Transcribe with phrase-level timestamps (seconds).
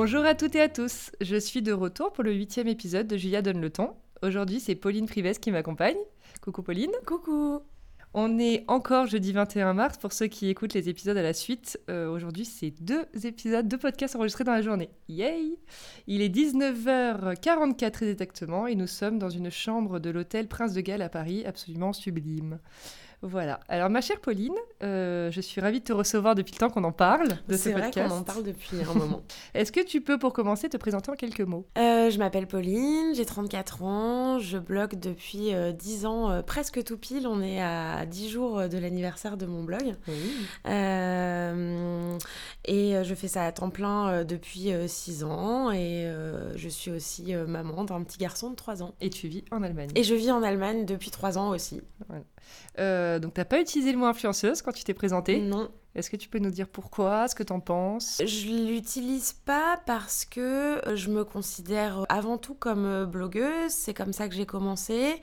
[0.00, 3.16] Bonjour à toutes et à tous, je suis de retour pour le huitième épisode de
[3.16, 3.96] Julia Donne le ton.
[4.22, 5.96] Aujourd'hui c'est Pauline Prives qui m'accompagne.
[6.40, 6.92] Coucou Pauline.
[7.04, 7.62] Coucou
[8.14, 11.78] on est encore jeudi 21 mars pour ceux qui écoutent les épisodes à la suite.
[11.90, 14.88] Euh, aujourd'hui, c'est deux épisodes, deux podcasts enregistrés dans la journée.
[15.08, 15.58] Yay
[16.06, 21.02] Il est 19h44 exactement et nous sommes dans une chambre de l'hôtel Prince de Galles
[21.02, 22.60] à Paris, absolument sublime.
[23.22, 23.58] Voilà.
[23.68, 26.84] Alors, ma chère Pauline, euh, je suis ravie de te recevoir depuis le temps qu'on
[26.84, 27.92] en parle de ce podcast.
[27.94, 29.22] C'est vrai qu'on en parle depuis un moment.
[29.54, 31.66] Est-ce que tu peux, pour commencer, te présenter en quelques mots?
[31.78, 36.96] Euh, Je m'appelle Pauline, j'ai 34 ans, je blogue depuis 10 euh, ans, presque tout
[36.96, 37.26] pile.
[37.26, 39.96] On est à 10 jours de l'anniversaire de mon blog.
[42.64, 45.72] et je fais ça à temps plein depuis 6 ans.
[45.72, 46.08] Et
[46.54, 48.94] je suis aussi maman d'un petit garçon de 3 ans.
[49.00, 51.80] Et tu vis en Allemagne Et je vis en Allemagne depuis 3 ans aussi.
[52.08, 52.22] Voilà.
[53.08, 55.70] Euh, donc, tu n'as pas utilisé le mot influenceuse quand tu t'es présentée Non.
[55.94, 58.22] Est-ce que tu peux nous dire pourquoi, ce que tu en penses?
[58.24, 64.28] Je l'utilise pas parce que je me considère avant tout comme blogueuse, c'est comme ça
[64.28, 65.20] que j'ai commencé.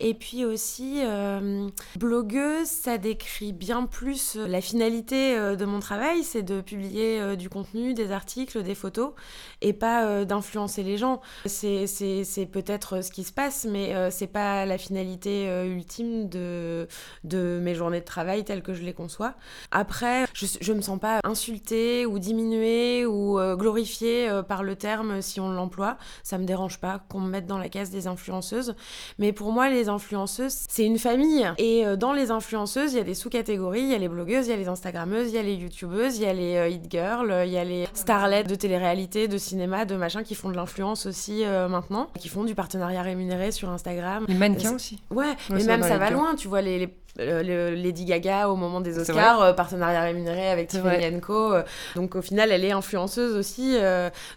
[0.00, 6.22] Et puis aussi, euh, blogueuse, ça décrit bien plus la finalité euh, de mon travail,
[6.22, 9.12] c'est de publier euh, du contenu, des articles, des photos,
[9.60, 11.20] et pas d'influencer les gens.
[11.46, 16.86] C'est peut-être ce qui se passe, mais c'est pas la finalité ultime de,
[17.24, 19.34] de mes journées de travail telles que je les conçois.
[19.70, 24.76] Après, je, je me sens pas insultée ou diminuée ou euh, glorifiée euh, par le
[24.76, 25.96] terme si on l'emploie.
[26.22, 28.74] Ça me dérange pas qu'on me mette dans la case des influenceuses.
[29.18, 31.50] Mais pour moi, les influenceuses, c'est une famille.
[31.58, 33.82] Et euh, dans les influenceuses, il y a des sous-catégories.
[33.82, 36.18] Il y a les blogueuses, il y a les instagrammeuses, il y a les youtubeuses,
[36.18, 39.84] il y a les hit girls, il y a les starlets de télé-réalité, de cinéma,
[39.84, 44.24] de machin qui font de l'influence aussi maintenant, qui font du partenariat rémunéré sur Instagram.
[44.28, 45.00] Les mannequins aussi.
[45.10, 46.34] Ouais, mais même ça va loin.
[46.34, 46.86] Tu vois les, les
[47.20, 51.52] euh, Lady Gaga au moment des Oscars, euh, partenariat rémunéré avec Tiffany Co.
[51.52, 51.62] Euh,
[51.96, 53.76] donc au final, elle est influenceuse aussi.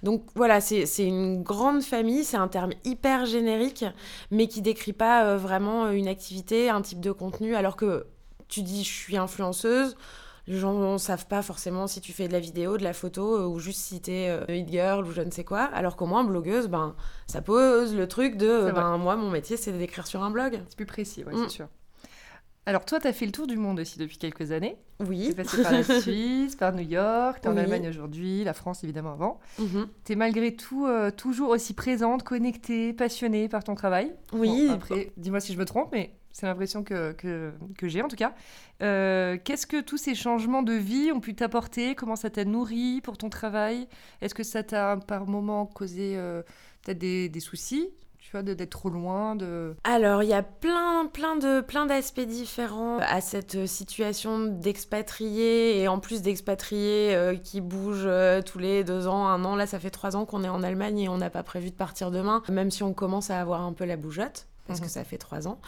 [0.03, 3.85] donc voilà, c'est une grande famille, c'est un terme hyper générique,
[4.31, 8.05] mais qui décrit pas vraiment une activité, un type de contenu, alors que
[8.47, 9.95] tu dis je suis influenceuse.
[10.47, 13.49] Les gens ne savent pas forcément si tu fais de la vidéo, de la photo,
[13.49, 15.63] ou juste si t'es euh, hit girl ou je ne sais quoi.
[15.73, 16.95] Alors qu'au moins, blogueuse, ben,
[17.27, 20.61] ça pose le truc de ben, moi, mon métier, c'est d'écrire sur un blog.
[20.69, 21.49] C'est plus précis, ouais, c'est mm.
[21.49, 21.67] sûr.
[22.67, 24.75] Alors toi, tu as fait le tour du monde aussi depuis quelques années.
[24.99, 25.27] Oui.
[25.29, 28.83] Tu passé par la Suisse, par New York, tu es en Allemagne aujourd'hui, la France
[28.83, 29.39] évidemment avant.
[29.57, 29.87] Mhm.
[30.03, 34.13] Tu es malgré tout euh, toujours aussi présente, connectée, passionnée par ton travail.
[34.33, 34.67] Oui.
[34.69, 38.17] après, dis-moi si je me trompe, mais c'est l'impression que, que, que j'ai en tout
[38.17, 38.35] cas.
[38.83, 41.95] Euh, qu'est-ce que tous ces changements de vie ont pu t'apporter?
[41.95, 43.87] Comment ça t'a nourri pour ton travail?
[44.19, 46.43] Est-ce que ça t'a par moment causé euh,
[46.83, 47.91] peut-être des, des soucis?
[48.27, 49.73] Tu vois, d'être trop loin de...
[49.85, 55.87] Alors, il y a plein, plein de, plein d'aspects différents à cette situation d'expatriés et
[55.87, 59.55] en plus d'expatriés euh, qui bougent euh, tous les deux ans, un an.
[59.55, 61.75] Là, ça fait trois ans qu'on est en Allemagne et on n'a pas prévu de
[61.75, 64.91] partir demain, même si on commence à avoir un peu la bougeotte parce que mhm.
[64.91, 65.61] ça fait trois ans.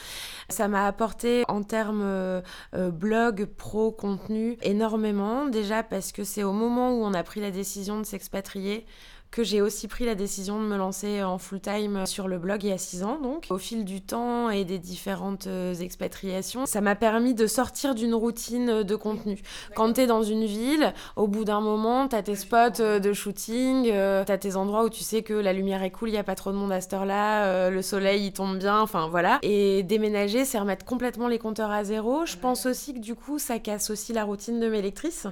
[0.49, 2.41] Ça m'a apporté en termes euh,
[2.73, 5.45] blog, pro, contenu, énormément.
[5.45, 8.85] Déjà parce que c'est au moment où on a pris la décision de s'expatrier
[9.31, 12.69] que j'ai aussi pris la décision de me lancer en full-time sur le blog il
[12.69, 13.19] y a six ans.
[13.21, 17.93] Donc, au fil du temps et des différentes euh, expatriations, ça m'a permis de sortir
[17.93, 19.39] d'une routine de contenu.
[19.75, 22.99] Quand tu es dans une ville, au bout d'un moment, tu as tes spots euh,
[22.99, 26.09] de shooting, euh, tu as tes endroits où tu sais que la lumière est cool,
[26.09, 28.81] il n'y a pas trop de monde à cette heure-là, le soleil il tombe bien,
[28.81, 29.37] enfin voilà.
[29.43, 32.25] Et déménager, c'est remettre complètement les compteurs à zéro.
[32.25, 35.27] Je pense aussi que du coup, ça casse aussi la routine de mes lectrices.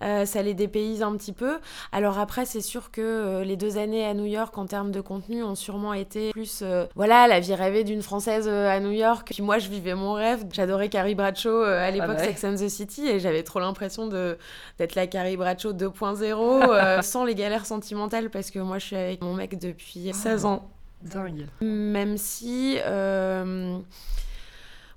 [0.00, 1.58] ça les dépayse un petit peu.
[1.92, 5.00] Alors après, c'est sûr que euh, les deux années à New York en termes de
[5.00, 8.90] contenu ont sûrement été plus, euh, voilà, la vie rêvée d'une Française euh, à New
[8.90, 9.30] York.
[9.32, 10.44] Puis moi, je vivais mon rêve.
[10.52, 14.94] J'adorais Carrie Bradshaw à ah l'époque Sex and the City et j'avais trop l'impression d'être
[14.94, 19.34] la Carrie Bradshaw 2.0 sans les galères sentimentales parce que moi, je suis avec mon
[19.34, 20.68] mec depuis 16 ans.
[21.02, 21.46] Dingue.
[21.62, 22.76] Même si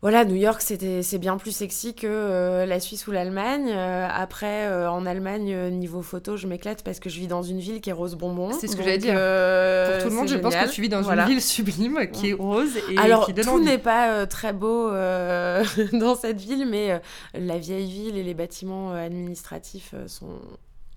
[0.04, 3.70] voilà, New York, c'est bien plus sexy que euh, la Suisse ou l'Allemagne.
[3.70, 7.62] Euh, après, euh, en Allemagne, niveau photo, je m'éclate parce que je vis dans une
[7.62, 8.52] ville qui est rose bonbon.
[8.52, 9.14] C'est ce que j'allais dire.
[9.14, 12.34] Pour tout le monde, je pense que tu vis dans une ville sublime qui est
[12.34, 14.90] rose et Alors, qui donne tout n'est pas très beau
[15.94, 17.02] dans cette ville, mais
[17.34, 20.38] la vieille ville et les bâtiments administratifs sont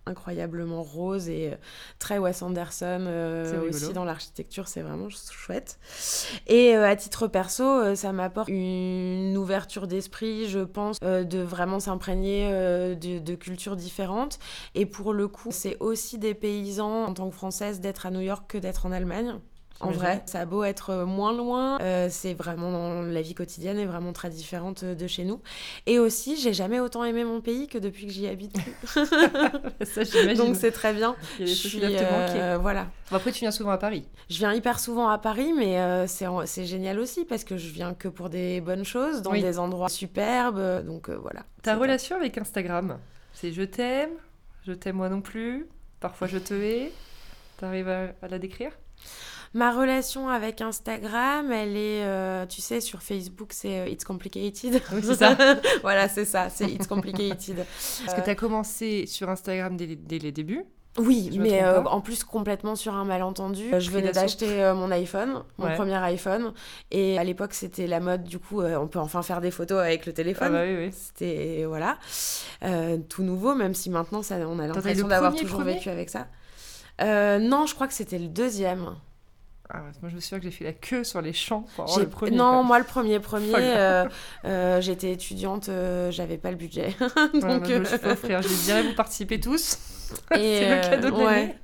[0.06, 1.54] incroyablement rose et
[1.98, 3.06] très Wes Anderson
[3.68, 5.78] aussi dans l'architecture, c'est vraiment chouette.
[6.46, 13.18] Et à titre perso, ça m'apporte une ouverture d'esprit, je pense, de vraiment s'imprégner de,
[13.18, 14.38] de cultures différentes.
[14.74, 18.20] Et pour le coup, c'est aussi des paysans en tant que française d'être à New
[18.20, 19.34] York que d'être en Allemagne.
[19.80, 23.78] En vrai, ça a beau être euh, moins loin, euh, c'est vraiment la vie quotidienne
[23.78, 25.40] est vraiment très différente euh, de chez nous.
[25.86, 28.56] Et aussi, j'ai jamais autant aimé mon pays que depuis que j'y habite.
[28.86, 30.34] ça, j'imagine.
[30.34, 31.14] Donc c'est très bien.
[31.38, 32.58] Il y a des choses qui doivent te manquer.
[32.60, 32.86] Voilà.
[33.10, 34.04] après, tu viens souvent à Paris.
[34.30, 38.08] Je viens hyper souvent à Paris, mais c'est génial aussi parce que je viens que
[38.08, 40.84] pour des bonnes choses, dans des endroits superbes.
[40.84, 41.42] Donc voilà.
[41.62, 42.98] Ta relation avec Instagram,
[43.32, 44.10] c'est je t'aime,
[44.66, 45.66] je t'aime moi non plus,
[46.00, 46.92] parfois je te hais.
[47.58, 48.70] T'arrives à, à la décrire?
[49.56, 54.82] Ma relation avec Instagram, elle est, euh, tu sais, sur Facebook, c'est euh, It's Complicated.
[54.92, 55.34] Oui, c'est ça.
[55.80, 57.64] voilà, c'est ça, c'est It's Complicated.
[58.04, 60.62] Parce que tu as commencé sur Instagram dès, les débuts?
[60.98, 63.64] Oui, mais euh, en plus complètement sur un malentendu.
[63.78, 66.52] je venais d'acheter mon iPhone, mon premier iPhone,
[66.90, 68.24] et à l'époque c'était la mode.
[68.24, 70.48] Du coup, on peut enfin faire des photos avec le téléphone.
[70.50, 70.90] Ah bah oui, oui.
[70.92, 71.96] C'était voilà
[73.08, 76.26] tout nouveau, même si maintenant ça, on a l'impression d'avoir toujours vécu avec ça.
[77.00, 78.94] non, je crois que c'était le deuxième.
[79.68, 81.98] Ah, moi, je me souviens que j'ai fait la queue sur les champs pour avoir
[81.98, 82.36] le premier.
[82.36, 84.04] Non, moi, le premier, premier, euh,
[84.44, 86.94] euh, j'étais étudiante, euh, j'avais pas le budget.
[87.34, 88.42] Donc, je me offrir.
[88.42, 89.78] Je dirais, vous participez tous.
[90.32, 91.54] C'est le cadeau de l'année.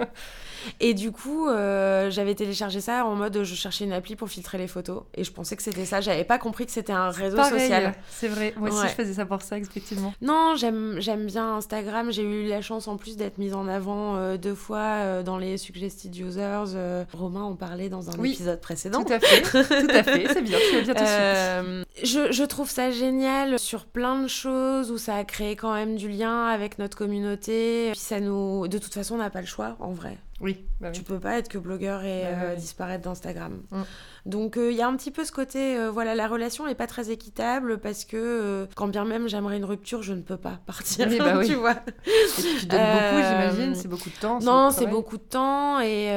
[0.80, 4.58] Et du coup, euh, j'avais téléchargé ça en mode je cherchais une appli pour filtrer
[4.58, 5.02] les photos.
[5.14, 6.00] Et je pensais que c'était ça.
[6.00, 7.94] J'avais pas compris que c'était un réseau social.
[8.10, 8.54] C'est vrai.
[8.56, 10.14] Moi aussi, je faisais ça pour ça, effectivement.
[10.20, 12.12] Non, j'aime bien Instagram.
[12.12, 15.38] J'ai eu la chance en plus d'être mise en avant euh, deux fois euh, dans
[15.38, 17.04] les Suggested Users.
[17.12, 19.04] Romain en parlait dans un épisode précédent.
[19.04, 19.42] Tout à fait.
[19.42, 20.26] Tout à fait.
[20.32, 20.58] C'est bien.
[20.84, 25.56] Tu bien je, je trouve ça génial sur plein de choses où ça a créé
[25.56, 27.90] quand même du lien avec notre communauté.
[27.92, 28.68] Puis ça nous.
[28.68, 30.18] De toute façon, on n'a pas le choix en vrai.
[30.42, 33.62] Oui, bah Tu peux pas être que blogueur et bah euh, disparaître d'Instagram.
[33.70, 33.82] Mm.
[34.24, 36.76] Donc il euh, y a un petit peu ce côté, euh, voilà, la relation n'est
[36.76, 40.60] pas très équitable parce que quand bien même j'aimerais une rupture, je ne peux pas
[40.64, 41.08] partir.
[41.18, 41.48] bah oui.
[41.48, 41.74] tu vois.
[42.06, 44.38] Et tu donnes beaucoup, j'imagine, c'est beaucoup de temps.
[44.40, 46.12] Non, c'est beaucoup de temps et,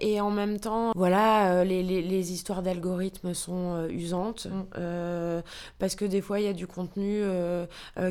[0.00, 5.42] et en même temps, voilà, les, les, les histoires d'algorithmes sont usantes mm.
[5.78, 7.22] parce que des fois il y a du contenu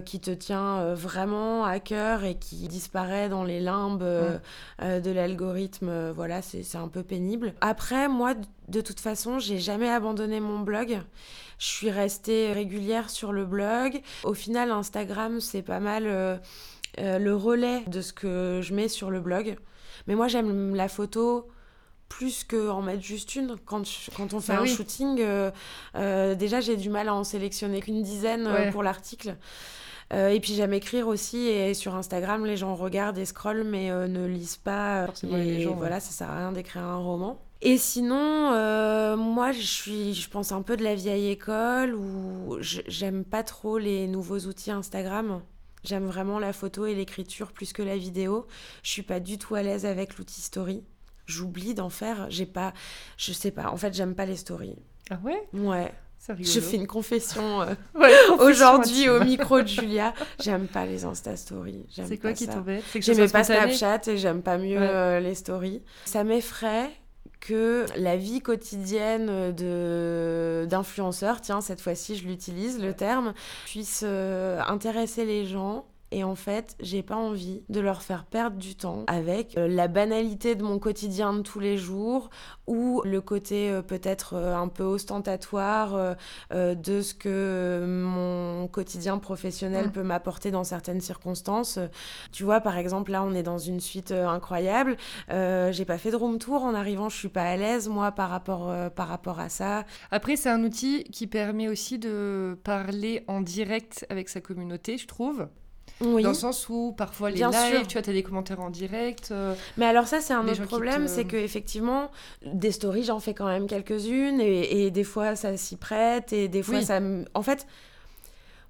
[0.05, 5.01] qui te tient vraiment à cœur et qui disparaît dans les limbes mm.
[5.01, 6.11] de l'algorithme.
[6.11, 7.53] voilà, c'est un peu pénible.
[7.59, 8.33] Après, moi,
[8.67, 10.99] de toute façon, j'ai jamais abandonné mon blog.
[11.59, 14.01] Je suis restée régulière sur le blog.
[14.23, 16.37] Au final, Instagram, c'est pas mal euh,
[16.99, 19.55] euh, le relais de ce que je mets sur le blog.
[20.07, 21.47] Mais moi, j'aime la photo
[22.09, 23.55] plus qu'en mettre juste une.
[23.65, 23.83] Quand,
[24.15, 28.01] quand on fait bah un shooting, euh, déjà, j'ai du mal à en sélectionner qu'une
[28.01, 29.35] dizaine pour l'article.
[30.11, 34.25] et puis j'aime écrire aussi et sur Instagram les gens regardent et scrollent mais ne
[34.25, 35.07] lisent pas.
[35.23, 37.44] et gens, voilà, ça sert à rien d'écrire un roman.
[37.65, 42.57] Et sinon, euh, moi, je suis, je pense un peu de la vieille école où
[42.59, 45.41] j'aime pas trop les nouveaux outils Instagram.
[45.83, 48.45] J'aime vraiment la photo et l'écriture plus que la vidéo.
[48.83, 50.83] Je suis pas du tout à l'aise avec l'outil story.
[51.25, 52.27] J'oublie d'en faire.
[52.29, 52.71] J'ai pas,
[53.17, 53.71] je sais pas.
[53.71, 54.77] En fait, j'aime pas les stories.
[55.09, 55.49] Ah ouais?
[55.53, 55.91] Ouais.
[56.39, 57.73] Je fais une confession, euh,
[58.39, 60.13] aujourd'hui au micro de Julia.
[60.39, 61.87] J'aime pas les Insta Stories.
[61.89, 62.83] C'est quoi qui t'embête?
[62.93, 65.81] J'aime pas Snapchat et j'aime pas mieux euh, les stories.
[66.05, 66.91] Ça m'effraie
[67.39, 73.33] que la vie quotidienne de d'influenceurs, tiens cette fois-ci je l'utilise le terme,
[73.65, 78.57] puisse euh, intéresser les gens et en fait, j'ai pas envie de leur faire perdre
[78.57, 82.29] du temps avec euh, la banalité de mon quotidien de tous les jours
[82.67, 86.15] ou le côté euh, peut-être euh, un peu ostentatoire
[86.51, 91.79] de ce que mon quotidien professionnel peut m'apporter dans certaines circonstances.
[92.31, 94.97] Tu vois, par exemple, là, on est dans une suite incroyable.
[95.29, 98.29] j'ai pas fait de room tour en arrivant, je suis pas à l'aise, moi, par
[98.29, 99.85] rapport, par rapport à ça.
[100.11, 105.07] Après, c'est un outil qui permet aussi de parler en direct avec sa communauté, je
[105.07, 105.47] trouve.
[106.01, 109.29] Dans le sens où parfois les lives, tu vois, as des commentaires en direct.
[109.31, 112.11] Euh, mais alors ça, c'est un autre problème, c'est que effectivement,
[112.45, 116.63] des stories, j'en fais quand même quelques-unes, et, des fois, ça s'y prête, et des
[116.63, 116.99] fois, ça...
[117.33, 117.65] En fait...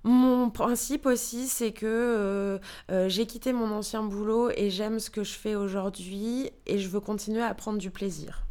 [0.08, 2.60] Mon principe aussi, c'est que euh,
[2.91, 6.88] euh, j'ai quitté mon ancien boulot et j'aime ce que je fais aujourd'hui et je
[6.89, 8.46] veux continuer à prendre du plaisir.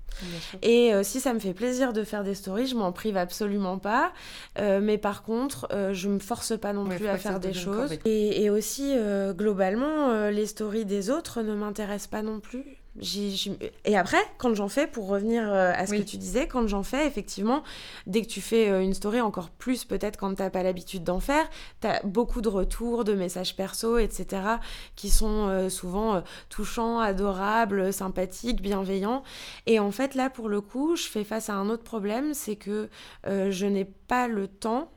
[0.62, 3.78] Et euh, si ça me fait plaisir de faire des stories, je m'en prive absolument
[3.78, 4.12] pas.
[4.58, 7.92] Euh, mais par contre, euh, je me force pas non plus à faire des choses.
[8.04, 8.94] Et, et, aussi,
[9.32, 12.83] globalement, les stories des autres ne m'intéressent pas non plus.
[13.84, 16.84] Et après, quand j'en fais, pour revenir euh, à ce que tu disais, quand j'en
[16.84, 17.64] fais, effectivement,
[18.06, 21.18] dès que tu fais euh, une story, encore plus peut-être quand t'as pas l'habitude d'en
[21.18, 21.48] faire,
[21.80, 24.42] t'as beaucoup de retours, de messages perso, etc.,
[24.94, 29.24] qui sont euh, souvent touchants, adorables, sympathiques, bienveillants.
[29.66, 32.56] Et en fait, là, pour le coup, je fais face à un autre problème, c'est
[32.56, 32.88] que
[33.24, 34.90] je n'ai pas le temps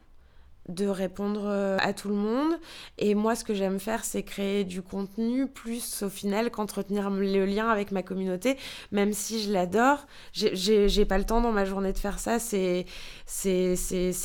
[0.70, 2.54] de répondre euh, à tout le monde.
[2.98, 7.46] Et moi, ce que j'aime faire, c'est créer du contenu, plus au final qu'entretenir le
[7.46, 8.58] lien avec ma communauté,
[8.92, 10.08] même si je l'adore.
[10.34, 12.38] J'ai pas le temps dans ma journée de faire ça.
[12.40, 12.86] C'est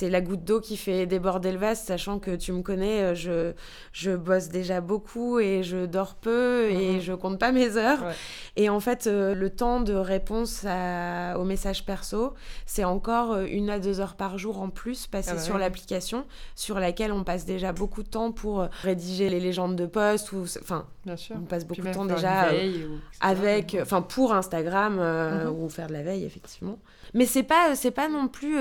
[0.02, 3.52] la goutte d'eau qui fait déborder le vase, sachant que tu me connais, euh, je,
[3.92, 7.00] je bosse déjà beaucoup et je dors peu et mhm.
[7.00, 8.04] je compte pas mes heures.
[8.56, 12.34] Et en fait, euh, le temps de réponse à, aux messages perso,
[12.66, 16.26] c'est encore une à deux heures par jour en plus passé ah bah sur l'application
[16.54, 20.32] sur laquelle on passe déjà beaucoup de temps pour euh, rédiger les légendes de poste
[20.32, 25.62] ou enfin on passe beaucoup de temps déjà euh, avec enfin pour Instagram euh, mhm.
[25.62, 26.78] ou faire de la veille effectivement
[27.14, 28.56] mais c'est pas c'est pas non plus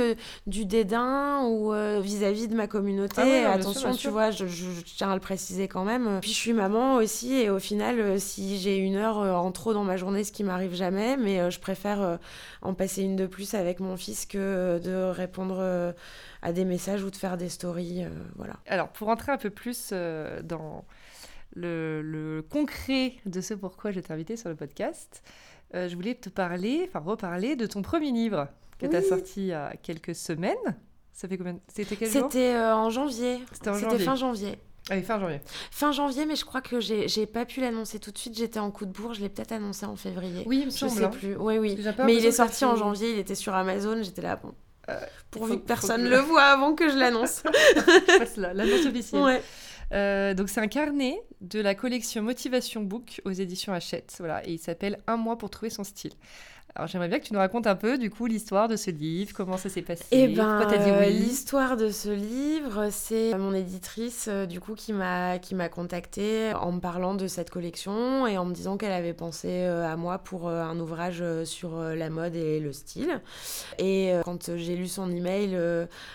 [0.47, 1.71] du dédain ou
[2.01, 4.45] vis-à-vis de ma communauté ah attention tu vois je,
[4.95, 8.57] tiens à le préciser quand même puis je suis maman aussi et au final si
[8.57, 12.19] j'ai une heure en trop dans ma journée ce qui m'arrive jamais mais je préfère
[12.61, 15.93] en passer une de plus avec mon fils que de répondre
[16.41, 18.03] à des messages ou de faire des stories.
[18.03, 18.55] Euh, voilà.
[18.67, 20.83] Alors, pour entrer un peu plus euh, dans
[21.55, 25.23] le, concret de ce pourquoi je t'ai invité sur le podcast,
[25.73, 28.47] euh, je voulais te parler, enfin reparler de ton premier livre
[28.79, 30.55] que tu as sorti il y a quelques semaines.
[31.13, 32.23] Ça fait combien C'était quel jour?
[32.23, 33.39] C'était en janvier.
[33.53, 34.57] C'était fin janvier.
[34.89, 35.41] Oui, fin janvier.
[35.69, 38.35] Fin janvier, mais je crois que j'ai pas pu l'annoncer tout de suite.
[38.35, 39.13] J'étais en coup de bourre.
[39.13, 40.43] Je l'ai peut-être annoncé en février.
[40.47, 40.91] Oui, il me semble.
[40.91, 41.09] Je sais hein.
[41.09, 41.35] plus.
[41.35, 41.77] Oui, oui.
[42.03, 43.11] Mais il est sorti en janvier.
[43.11, 44.01] Il était sur Amazon.
[44.01, 44.53] J'étais là, bon,
[44.89, 47.43] euh, pourvu que personne ne le voit avant que je l'annonce.
[48.37, 49.41] l'annonce officielle.
[49.93, 54.53] Euh, donc c'est un carnet de la collection Motivation Book aux éditions Hachette, voilà, et
[54.53, 56.13] il s'appelle Un mois pour trouver son style.
[56.75, 59.33] Alors j'aimerais bien que tu nous racontes un peu du coup l'histoire de ce livre,
[59.35, 61.13] comment ça s'est passé, eh ben, pourquoi t'as dit oui?
[61.13, 66.53] L'histoire de ce livre, c'est mon éditrice euh, du coup qui m'a qui m'a contactée
[66.53, 69.97] en me parlant de cette collection et en me disant qu'elle avait pensé euh, à
[69.97, 73.21] moi pour euh, un ouvrage sur la mode et le style.
[73.77, 75.57] Et quand j'ai lu son email,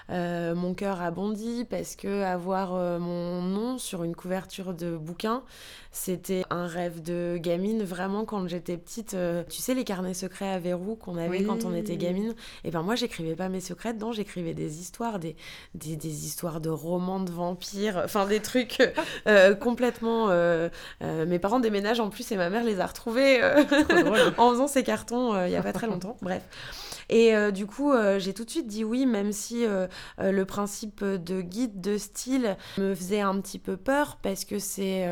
[0.08, 5.42] mon cœur a bondi parce que avoir mon nom sur une couverture de bouquin,
[5.90, 9.16] c'était un rêve de gamine vraiment quand j'étais petite.
[9.48, 12.34] tu sais les carnets secrets à verrou qu'on avait quand on était gamine.
[12.64, 15.36] Et ben moi, j'écrivais pas mes secrets dedans, j'écrivais des histoires, des,
[15.74, 18.82] des, histoires de romans de vampires, enfin des trucs
[19.26, 20.30] euh, complètement.
[20.30, 20.68] Euh,
[21.02, 23.42] euh, mes parents déménagent en plus et ma mère les a retrouvés
[24.38, 26.16] en faisant ces cartons il y a pas très longtemps.
[26.22, 26.42] Bref.
[27.08, 29.86] Et euh, du coup, euh, j'ai tout de suite dit oui, même si euh,
[30.18, 35.06] le principe de guide de style me faisait un petit peu peur parce que c'est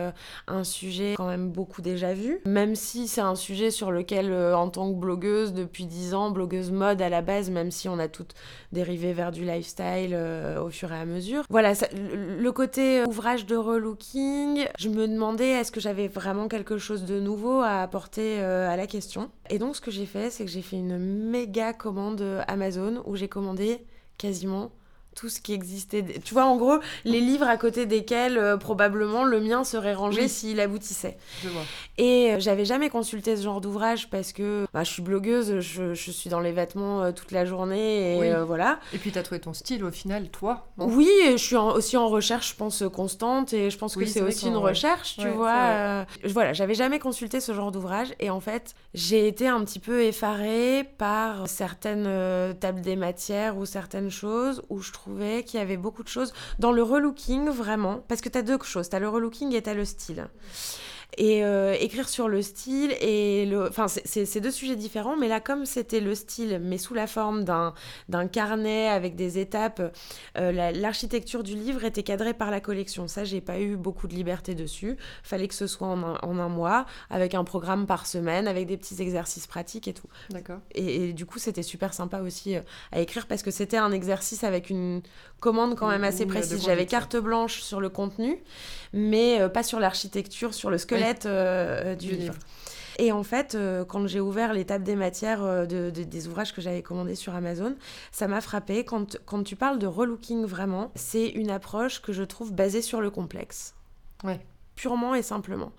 [0.47, 2.41] un sujet quand même beaucoup déjà vu.
[2.47, 6.71] Même si c'est un sujet sur lequel, en tant que blogueuse depuis 10 ans, blogueuse
[6.71, 8.35] mode à la base, même si on a toutes
[8.73, 10.17] dérivé vers du lifestyle
[10.61, 11.45] au fur et à mesure.
[11.51, 17.05] Voilà, le côté ouvrage de relooking, je me demandais est-ce que j'avais vraiment quelque chose
[17.05, 19.31] de nouveau à apporter à la question.
[19.51, 23.15] Et donc, ce que j'ai fait, c'est que j'ai fait une méga commande Amazon où
[23.15, 23.85] j'ai commandé
[24.17, 24.73] quasiment
[25.15, 26.05] tout ce qui existait.
[26.25, 30.29] Tu vois, en gros, les livres à côté desquels euh, probablement le mien serait rangé
[30.29, 31.17] s'il aboutissait.
[31.43, 31.63] Je vois.
[31.99, 35.95] Et euh, j'avais jamais consulté ce genre d'ouvrage parce que bah, je suis blogueuse, je,
[35.95, 38.81] je, suis dans les vêtements euh, toute la journée et voilà.
[38.93, 42.09] Et puis tu as trouvé ton style au final, toi Oui, je suis aussi en
[42.09, 46.05] recherche, je pense, constante et je pense que c'est aussi une recherche, tu vois.
[46.25, 50.03] voilà, j'avais jamais consulté ce genre d'ouvrage et en fait, j'ai été un petit peu
[50.03, 52.09] effarée par certaines
[52.59, 56.09] tables des matières ou certaines choses où je trouve trouvais qu'il y avait beaucoup de
[56.09, 58.03] choses dans le relooking, vraiment.
[58.09, 60.29] Parce que tu as deux choses, tu as le relooking et tu as le style
[61.19, 65.41] et euh, écrire sur le style et le enfin c'est deux sujets différents mais là
[65.41, 69.83] comme c'était le style mais sous la forme d'un carnet avec des étapes
[70.37, 73.09] euh, l'architecture du livre était cadrée par la collection.
[73.09, 74.97] Ça j'ai pas eu beaucoup de liberté dessus.
[75.23, 78.67] Fallait que ce soit en un, en un, mois avec un programme par semaine avec
[78.67, 80.09] des petits exercices pratiques et tout.
[80.31, 80.59] D'accord.
[80.75, 82.61] Et, du coup c'était super sympa aussi euh,
[82.93, 85.03] à écrire parce que c'était un exercice avec une
[85.41, 86.65] commande quand même assez précise.
[86.65, 88.39] j'avais carte blanche sur le contenu
[88.95, 92.35] mais pas sur l'architecture sur le squelette euh, euh, du, livre.
[92.99, 96.83] Et en fait, euh, quand j'ai ouvert l'étape des matières de, des ouvrages que j'avais
[96.83, 97.75] commandés sur Amazon,
[98.13, 98.85] ça m'a frappé.
[98.85, 103.01] Quand, quand tu parles de relooking vraiment, c'est une approche que je trouve basée sur
[103.01, 103.75] le complexe.
[104.23, 104.41] Ouais
[104.77, 105.71] purement et simplement.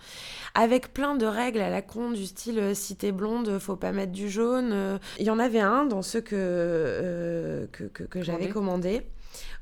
[0.54, 4.14] Avec plein de règles à la con du style si t'es blonde, faut pas mettre
[4.14, 5.02] du jaune.
[5.20, 9.02] Il y en avait un dans ceux que, que, que, que j'avais commandé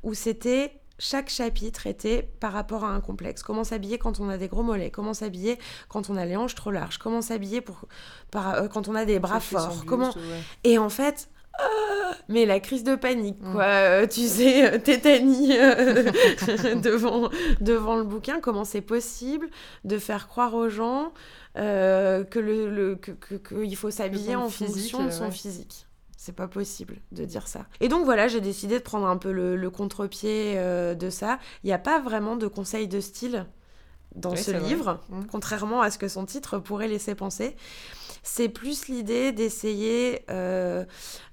[0.04, 0.72] où c'était
[1.04, 3.44] chaque chapitre était par rapport à un complexe.
[3.44, 4.90] Comment s'habiller quand on a des gros mollets?
[4.90, 6.98] Comment s'habiller quand on a les hanches trop larges?
[6.98, 7.86] Comment s'habiller pour,
[8.32, 9.84] par, quand on a des bras forts?
[9.86, 10.12] Comment
[10.64, 11.28] Et en fait,
[12.30, 13.52] mais la crise de panique, mm.
[13.52, 13.64] quoi.
[13.64, 16.10] Euh, tu sais, euh, tétanie euh,
[16.82, 17.30] devant,
[17.60, 18.40] devant le bouquin.
[18.40, 19.50] Comment c'est possible
[19.84, 21.12] de faire croire aux gens
[21.56, 25.86] que le, qu'il faut s'habiller en fonction de son physique?
[26.24, 27.66] C'est pas possible de dire ça.
[27.82, 31.38] Et donc voilà, j'ai décidé de prendre un peu le, contre-pied de ça.
[31.64, 33.46] Il n'y a pas vraiment de conseils de style
[34.16, 35.24] dans ce livre, mm.
[35.32, 37.56] contrairement à ce que son titre pourrait laisser penser.
[38.22, 40.86] C'est plus l'idée d'essayer euh,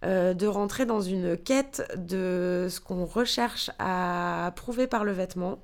[0.04, 5.60] euh, de rentrer dans une quête de ce qu'on recherche à prouver par le vêtement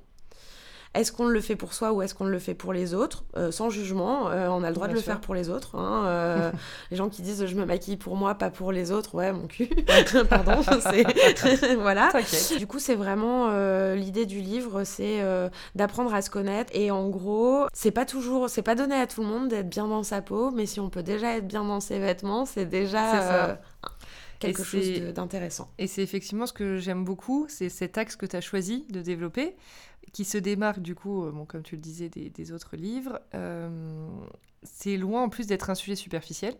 [0.99, 3.23] est-ce qu'on le fait pour soi ou est-ce qu'on le fait pour les autres?
[3.35, 5.75] Euh, Sans jugement, euh, on a le droit de le faire pour les autres.
[5.75, 6.51] Hein, euh,
[6.91, 9.47] les gens qui disent je me maquille pour moi, pas pour les autres, ouais, mon
[9.47, 9.67] cul.
[10.29, 11.75] Pardon, c'est.
[11.75, 12.11] voilà.
[12.57, 13.49] Du coup, c'est vraiment
[13.93, 15.21] l'idée du livre, c'est
[15.75, 16.71] d'apprendre à se connaître.
[16.75, 19.87] Et en gros, c'est pas toujours, c'est pas donné à tout le monde d'être bien
[19.87, 23.57] dans sa peau, mais si on peut déjà être bien dans ses vêtements, c'est déjà
[24.39, 25.69] quelque chose d'intéressant.
[25.77, 29.01] Et c'est effectivement ce que j'aime beaucoup, c'est cet axe que tu as choisi de
[29.01, 29.55] développer
[30.17, 33.19] qui se démarque du coup, euh, bon, comme tu le disais, des, autres livres.
[33.35, 33.69] Euh,
[34.63, 36.55] c'est loin en plus d'être un sujet superficiel.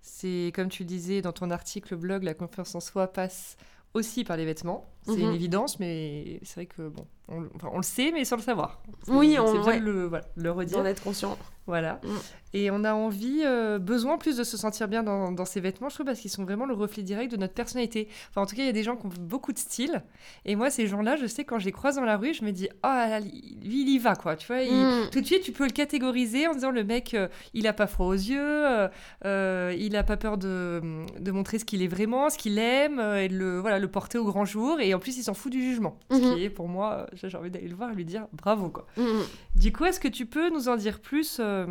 [0.00, 3.58] C'est comme tu le disais dans ton article blog, la confiance en soi passe
[3.92, 4.86] aussi par les vêtements.
[5.02, 5.34] C'est une mhm.
[5.34, 8.80] évidence, mais c'est vrai que bon, on, le sait, mais sans le savoir.
[9.06, 10.78] Oui, on c'est bien le, le redire.
[10.78, 11.36] D'en être conscient.
[11.68, 12.00] Voilà.
[12.02, 12.08] Mm.
[12.54, 15.90] Et on a envie, euh, besoin plus de se sentir bien dans, dans ses vêtements,
[15.90, 18.08] je trouve, parce qu'ils sont vraiment le reflet direct de notre personnalité.
[18.30, 20.02] Enfin, en tout cas, il y a des gens qui ont beaucoup de style.
[20.46, 22.52] Et moi, ces gens-là, je sais, quand je les croise dans la rue, je me
[22.52, 24.34] dis, ah, lui, il y va, quoi.
[24.34, 25.10] Tu vois, mm.
[25.12, 27.86] tout de suite, tu peux le catégoriser en disant, le mec, euh, il a pas
[27.86, 28.88] froid aux yeux,
[29.26, 30.80] euh, il a pas peur de,
[31.20, 34.16] de montrer ce qu'il est vraiment, ce qu'il aime, et de le, voilà, le porter
[34.16, 34.80] au grand jour.
[34.80, 35.98] Et en plus, il s'en fout du jugement.
[36.10, 36.34] Ce mm-hmm.
[36.34, 38.86] qui est, pour moi, j'ai envie d'aller le voir et lui dire, bravo, quoi.
[38.96, 39.24] Mm-hmm.
[39.56, 41.66] Du coup, est-ce que tu peux nous en dire plus euh,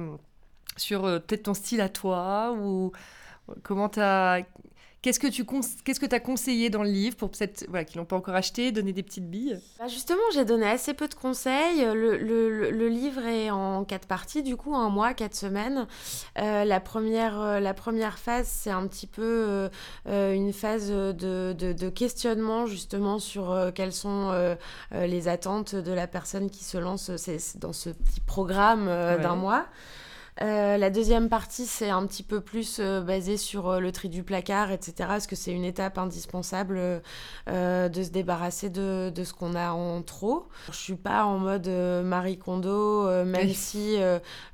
[0.76, 2.92] sur euh, peut-être ton style à toi ou
[3.64, 4.46] comment tu as
[5.04, 8.06] Qu'est-ce que tu qu'est-ce que as conseillé dans le livre pour peut-être voilà, qui l'ont
[8.06, 9.60] pas encore acheté, donner des petites billes?
[9.80, 11.86] Bah Justement, j'ai donné assez peu de conseils.
[11.86, 15.88] Le, le, le, livre est en quatre parties, du coup, un mois, quatre semaines.
[16.40, 19.70] Euh, la, première, la première phase, c'est un petit peu
[20.08, 24.56] une phase de, de, de, questionnement justement sur quelles sont
[24.92, 27.12] les attentes de la personne qui se lance
[27.56, 29.68] dans ce petit programme d'un mois.
[30.42, 34.10] Euh, la deuxième partie, c'est un petit peu plus euh, basé sur euh, le tri
[34.10, 34.94] du placard, etc.
[35.00, 37.02] Parce que c'est une étape indispensable
[37.48, 40.48] de se débarrasser de, ce qu'on a en trop?
[40.72, 43.98] Je suis pas en mode Marie Kondo, même si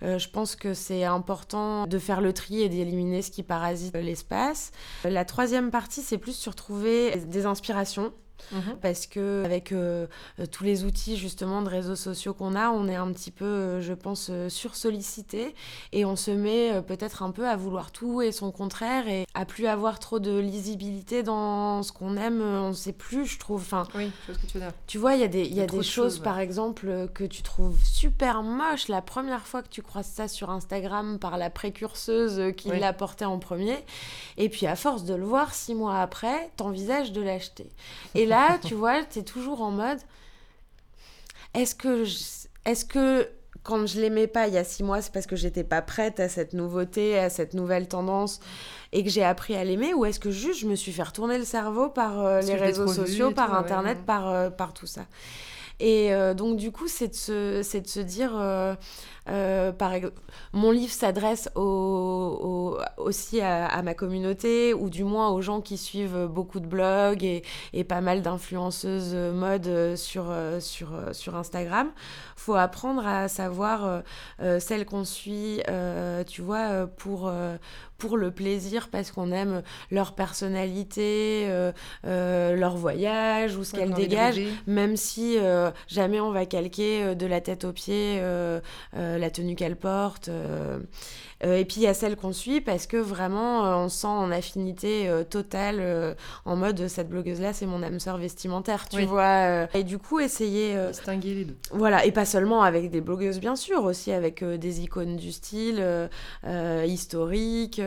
[0.02, 4.72] je pense que c'est important de faire le tri et d'éliminer ce qui parasite l'espace.
[5.04, 8.14] La troisième partie, c'est plus sur trouver des inspirations
[8.52, 8.78] Mhm.
[8.82, 10.08] Parce que avec euh,
[10.40, 13.46] euh, tous les outils justement de réseaux sociaux qu'on a, on est un petit peu,
[13.46, 15.56] euh, je pense, sursollicité
[15.92, 19.46] et on se met peut-être un peu à vouloir tout et son contraire et à
[19.46, 22.42] plus avoir trop de lisibilité dans ce qu'on aime.
[22.42, 23.62] On ne sait plus, je trouve.
[23.62, 24.74] Enfin, oui, je ce que tu veux dire.
[24.88, 27.78] Tu vois, il y a des, y a des choses, par exemple, que tu trouves
[27.84, 32.70] super moches la première fois que tu croises ça sur Instagram par la précurseuse qui
[32.70, 33.78] l'a porté en premier.
[34.38, 37.70] Et puis à force de le voir six mois après, t'envisages de l'acheter.
[38.16, 40.00] Et là, tu vois, tu es toujours en mode
[41.54, 42.04] est-ce que,
[42.66, 43.30] est-ce que
[43.64, 46.20] quand je l'aimais pas il y a six mois, c'est parce que j'étais pas prête
[46.20, 48.40] à cette nouveauté, à cette nouvelle tendance
[48.92, 51.38] et que j'ai appris à l'aimer ou est-ce que juste je me suis fait retourner
[51.38, 55.06] le cerveau par euh, les réseaux sociaux, par Internet, par, euh, par tout ça.
[55.80, 58.32] Et euh, donc, du coup, c'est de, se, de se dire,
[59.30, 60.20] euh, euh, par exemple,
[60.52, 66.28] mon livre s'adresse au, aussi à, ma communauté, ou du moins aux gens qui suivent
[66.28, 71.92] beaucoup de blogs et, et pas mal d'influenceuses mode sur, sur, sur Instagram.
[72.36, 74.04] faut apprendre à savoir
[74.60, 75.62] celles qu'on suit,
[76.28, 77.32] tu vois, pour,
[78.04, 81.72] pour le plaisir parce qu'on aime leur personnalité, euh,
[82.06, 87.26] euh, leur voyage ou ce qu'elles dégagent, même si euh, jamais on va calquer de
[87.26, 88.22] la tête aux pieds
[89.18, 90.30] la tenue qu'elle porte.
[91.44, 94.08] Euh, et puis il y a celle qu'on suit parce que vraiment euh, on sent
[94.08, 99.04] en affinité euh, totale en mode cette blogueuse là c'est mon âme sœur vestimentaire, tu
[99.04, 99.68] vois.
[99.74, 101.56] et du coup essayer distinguer les deux.
[101.72, 105.84] Voilà et pas seulement avec des blogueuses bien sûr, aussi avec des icônes du style
[106.86, 107.82] historique.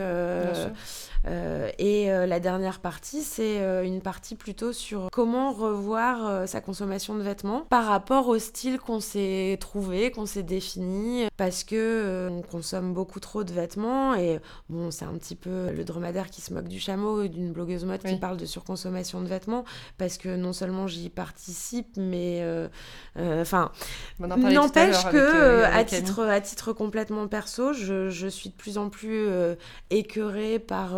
[1.79, 7.61] Et la dernière partie, c'est une partie plutôt sur comment revoir sa consommation de vêtements
[7.69, 13.19] par rapport au style qu'on s'est trouvé, qu'on s'est défini parce que on consomme beaucoup
[13.19, 16.79] trop de vêtements et bon, c'est un petit peu le dromadaire qui se moque du
[16.79, 19.65] chameau, d'une blogueuse mode qui parle de surconsommation de vêtements
[19.97, 22.43] parce que non seulement j'y participe, mais
[23.17, 23.71] enfin,
[24.19, 29.27] n'empêche que à titre à titre complètement perso, je, je suis de plus en plus
[29.89, 30.95] écœurée par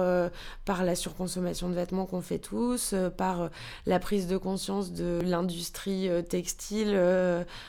[0.65, 3.49] par la surconsommation de vêtements qu'on fait tous, par
[3.85, 6.99] la prise de conscience de l'industrie textile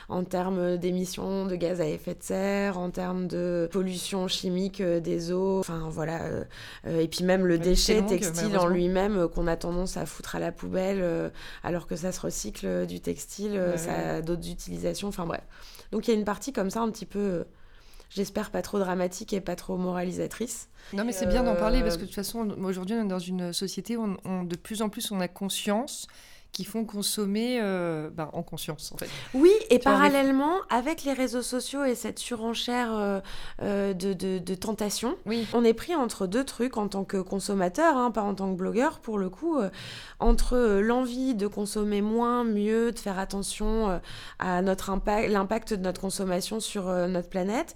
[0.09, 4.99] en termes d'émissions de gaz à effet de serre, en termes de pollution chimique euh,
[4.99, 6.23] des eaux, enfin voilà.
[6.23, 6.43] Euh,
[6.87, 10.39] euh, et puis même le déchet textile en lui-même qu'on a tendance à foutre à
[10.39, 11.31] la poubelle
[11.63, 15.41] alors que ça se recycle du textile, ça a d'autres utilisations, enfin bref.
[15.91, 17.45] Donc il y a une partie comme ça un petit peu
[18.13, 20.69] j'espère pas trop dramatique et pas trop moralisatrice.
[20.93, 23.19] Non mais c'est bien d'en parler parce que de toute façon aujourd'hui on est dans
[23.19, 26.07] une société où on, de plus en plus on a conscience
[26.51, 29.09] qui font consommer euh, bah, en conscience en fait.
[29.33, 33.19] Oui, et parallèlement avec les réseaux sociaux et cette surenchère euh,
[33.61, 35.47] euh, de, de, de tentation, oui.
[35.53, 38.57] on est pris entre deux trucs en tant que consommateur, hein, pas en tant que
[38.57, 39.59] blogueur pour le coup,
[40.19, 44.01] entre l'envie de consommer moins, mieux, de faire attention
[44.39, 47.75] à notre impact, l'impact de notre consommation sur notre planète,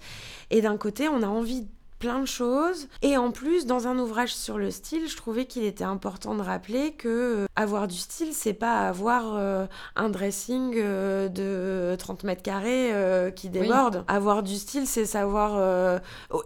[0.49, 1.67] et d'un côté on a envie
[2.05, 2.87] plein de choses.
[3.01, 6.41] Et en plus, dans un ouvrage sur le style, je trouvais qu'il était important de
[6.43, 9.65] rappeler que euh, avoir du style, c'est pas avoir euh,
[9.95, 12.93] un dressing euh, de 30 mètres carrés
[13.35, 14.03] qui déborde.
[14.07, 15.99] Avoir du style, c'est savoir.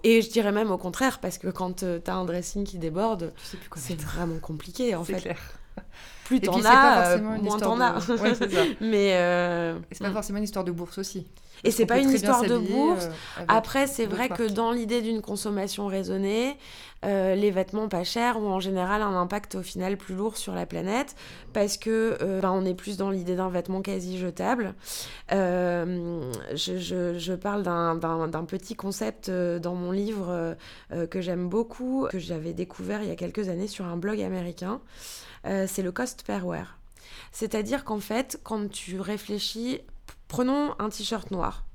[0.06, 3.34] et je dirais même au contraire, parce que quand t'as un dressing qui déborde,
[3.76, 5.20] c'est vraiment compliqué en fait.
[5.20, 5.38] Clair.
[6.24, 8.00] Plus t'en as, moins t'en as.
[8.80, 11.28] Mais c'est pas forcément une histoire de bourse aussi.
[11.64, 13.06] Et c'est pas une histoire de bourse.
[13.40, 16.58] Euh, Après, c'est vrai que dans l'idée d'une consommation raisonnée,
[17.06, 20.54] euh, les vêtements pas chers ont en général un impact au final plus lourd sur
[20.54, 21.16] la planète
[21.54, 24.74] parce que euh, ben, on est plus dans l'idée d'un vêtement quasi jetable.
[25.32, 26.18] je,
[26.56, 30.56] je, je, parle d'un petit concept dans mon livre
[31.10, 34.82] que j'aime beaucoup, que j'avais découvert il y a quelques années sur un blog américain.
[35.44, 36.80] c'est le cost per wear.
[37.32, 39.82] C'est-à-dire qu'en fait, quand tu réfléchis
[40.30, 41.66] Prenons un t-shirt noir.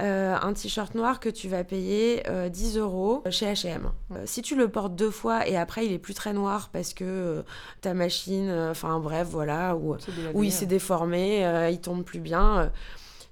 [0.00, 3.92] Euh, un t-shirt noir que tu vas payer 10 euh, euros chez H&M.
[4.24, 7.44] si tu le portes deux fois et après il est plus très noir parce que
[7.80, 9.96] ta machine, enfin bref, voilà, ou,
[10.42, 12.72] il s'est déformé, il tombe plus bien,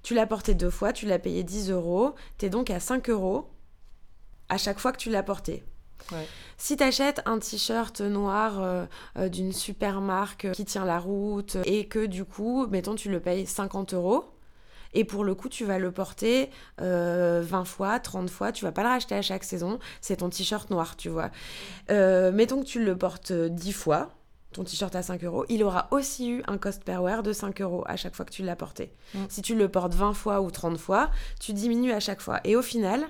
[0.05, 3.11] tu l'as porté deux fois, tu l'as payé 10 euros, tu es donc à 5
[3.11, 3.49] euros
[4.49, 5.65] à chaque fois que tu l'as porté.
[6.59, 8.87] Si tu achètes un t-shirt noir
[9.17, 13.47] d'une super marque qui tient la route et que du coup, mettons, tu le payes
[13.47, 14.33] 50 euros,
[14.95, 18.53] et pour le coup, tu vas le porter 20 euh, fois, 30 fois.
[18.53, 19.79] Tu vas pas le racheter à chaque saison.
[20.01, 21.31] C'est ton t-shirt noir, tu vois.
[21.91, 24.11] Euh, mettons que tu le portes 10 fois
[24.53, 27.63] ton t-shirt à 5 euros, il aura aussi eu un cost per wear de 5
[27.63, 28.93] euros à chaque fois que tu l'as porté.
[29.15, 29.19] Mm.
[29.31, 32.41] Si tu le portes 20 fois ou 30 fois, tu diminues à chaque fois.
[32.45, 33.07] Et au final,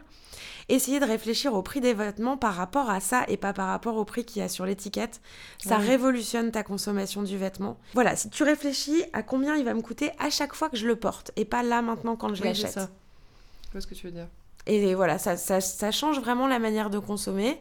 [0.75, 3.97] essayer de réfléchir au prix des vêtements par rapport à ça et pas par rapport
[3.97, 5.21] au prix qu'il y a sur l'étiquette.
[5.63, 7.79] Ça révolutionne ta consommation du vêtement.
[7.95, 10.87] Voilà, si tu réfléchis à combien il va me coûter à chaque fois que je
[10.87, 12.75] le porte et pas là maintenant quand je l'achète.
[12.75, 14.29] Je vois ce que tu veux dire.
[14.67, 17.59] Et voilà, ça, ça, ça, change vraiment la manière de consommer.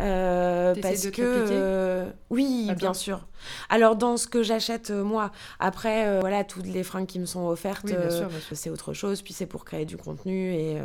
[0.00, 1.22] Euh, parce que.
[1.22, 3.24] Euh, oui, bien sûr.
[3.68, 7.46] Alors, dans ce que j'achète, euh, moi, après, voilà, toutes les fringues qui me sont
[7.46, 7.92] offertes,
[8.52, 9.22] c'est autre chose.
[9.22, 10.52] Puis c'est pour créer du contenu.
[10.54, 10.78] Et,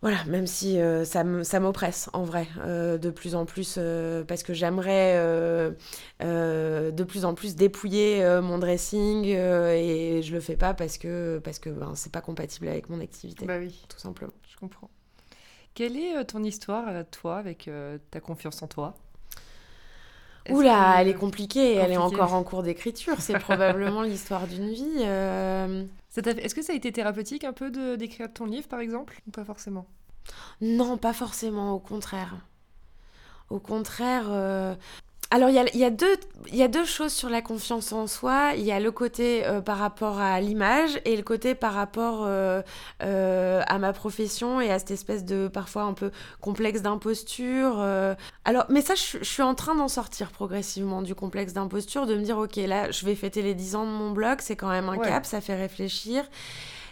[0.00, 4.44] voilà, même si euh, ça m'oppresse en vrai, euh, de plus en plus, euh, parce
[4.44, 5.16] que j'aimerais
[6.20, 11.58] de plus en plus dépouiller mon dressing et je le fais pas parce que parce
[11.58, 13.44] que ben, c'est pas compatible avec mon activité.
[13.44, 14.32] Bah oui, tout simplement.
[14.48, 14.90] Je comprends.
[15.74, 17.68] Quelle est ton histoire, toi, avec
[18.10, 18.94] ta confiance en toi?
[20.50, 23.20] Oula, elle est compliquée, elle est encore en cours d'écriture.
[23.20, 25.00] C'est probablement l'histoire d'une vie.
[25.00, 25.84] Euh.
[26.16, 29.20] Est-ce que ça a été thérapeutique un peu d'écrire ton livre, par exemple?
[29.26, 29.86] Ou pas forcément?
[30.60, 32.36] Non, pas forcément, au contraire.
[33.50, 34.74] Au contraire, euh,
[35.30, 36.16] alors, il y a, deux,
[36.52, 38.52] y a deux choses sur la confiance en soi.
[38.56, 42.24] Il y a le côté euh, par rapport à l'image et le côté par rapport
[42.24, 42.62] euh,
[43.02, 47.84] euh, à ma profession et à cette espèce de parfois un peu complexe d'imposture.
[48.46, 52.22] Alors, mais ça, je, suis en train d'en sortir progressivement du complexe d'imposture, de me
[52.22, 54.88] dire, ok, là, je vais fêter les 10 ans de mon blog, c'est quand même
[54.88, 56.24] un cap, ça fait réfléchir.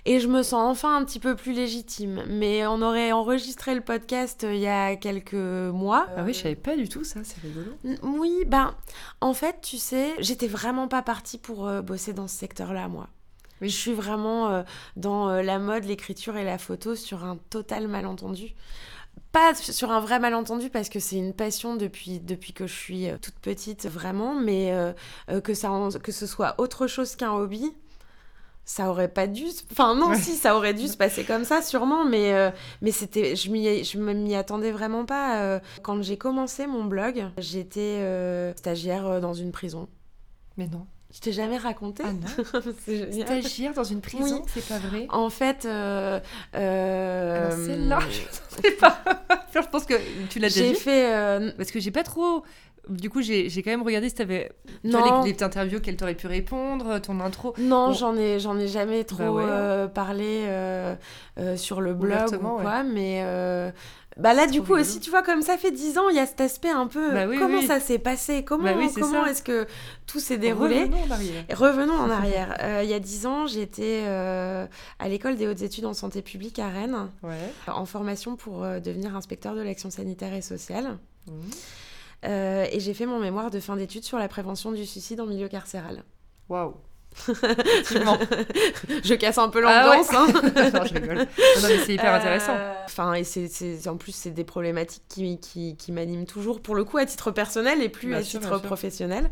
[0.09, 2.23] Et je me sens enfin un petit peu plus légitime.
[2.29, 6.07] Mais on aurait enregistré le podcast euh, il y a quelques mois.
[6.17, 7.73] Ah oui, je savais pas du tout ça, c'est rigolo.
[8.05, 8.77] Oui, ben,
[9.21, 13.09] en fait, tu sais, j'étais vraiment pas partie pour euh, bosser dans ce secteur-là, moi.
[13.61, 13.69] Oui.
[13.69, 14.63] Je suis vraiment euh,
[14.95, 18.55] dans la mode, l'écriture et la photo sur un total malentendu
[19.33, 23.09] pas sur un vrai malentendu parce que c'est une passion depuis, depuis que je suis
[23.21, 24.75] toute petite vraiment, mais
[25.43, 25.71] que, ça
[26.03, 27.73] que ce soit autre chose qu'un hobby,
[28.67, 29.45] ça aurait pas dû.
[29.71, 32.51] Enfin, non, si, ça aurait dû se passer comme ça, sûrement, mais, euh,
[32.83, 35.41] mais c'était, je m'y, je m'y attendais vraiment pas.
[35.41, 35.61] euh.
[35.83, 39.89] Quand j'ai commencé mon blog, j'étais euh, stagiaire dans une prison.
[40.57, 40.87] Mais non.
[41.17, 42.63] Je t'ai jamais raconté Ah non.
[43.25, 44.51] Stagiaire dans une prison, Oui.
[44.53, 45.07] c'est pas vrai.
[45.09, 46.21] En fait, euh,
[46.55, 48.99] euh, Alors celle-là, je sais pas.
[49.55, 49.95] je pense que
[50.29, 50.79] tu l'as déjà j'ai dit.
[50.79, 51.15] fait.
[51.15, 52.43] euh, Parce que j'ai pas trop.
[52.91, 54.53] Du coup, j'ai j'ai quand même regardé si t'avais.
[54.85, 57.55] Non, les, les petites interviews qu'elle t'aurait pu répondre, ton intro.
[57.59, 57.93] non, Bon.
[57.95, 59.45] j'en ai, j'en ai jamais trop Bah ouais.
[59.49, 60.45] euh, parlé
[61.57, 63.25] sur le blog ou quoi, mais.
[64.19, 64.81] Bah là, du coup, rigolo.
[64.81, 67.13] aussi, tu vois, comme ça fait 10 ans, il y a cet aspect un peu.
[67.13, 67.67] Bah oui, comment oui.
[67.67, 68.45] ça s'est passé?
[68.45, 69.67] Comment, Bah oui, c'est comment est-ce que
[70.07, 70.85] tout s'est déroulé?
[70.85, 71.45] Revenons en arrière.
[71.49, 72.57] Et Revenons en arrière.
[72.63, 74.67] Euh, il y a 10 ans, j'étais euh,
[74.99, 77.37] à l'école des hautes études en santé publique à Rennes, Ouais.
[77.69, 80.97] en formation pour euh, devenir inspecteur de l'action sanitaire et sociale.
[82.25, 85.27] Euh, et j'ai fait mon mémoire de fin d'études sur la prévention du suicide en
[85.27, 86.03] milieu carcéral.
[86.49, 86.75] Waouh.
[87.29, 88.19] Effectivement.
[89.05, 89.97] Je casse un peu Ah ouais.
[89.99, 90.15] l'ambiance.
[90.15, 90.27] hein.
[90.75, 91.17] non, je rigole.
[91.19, 91.25] Non,
[91.69, 92.55] mais c'est hyper Euh, intéressant.
[92.85, 96.85] Enfin, et c'est, en plus, c'est des problématiques qui, qui, qui m'animent toujours, pour le
[96.85, 99.31] coup, à titre personnel et plus Bien à sûr, titre professionnel.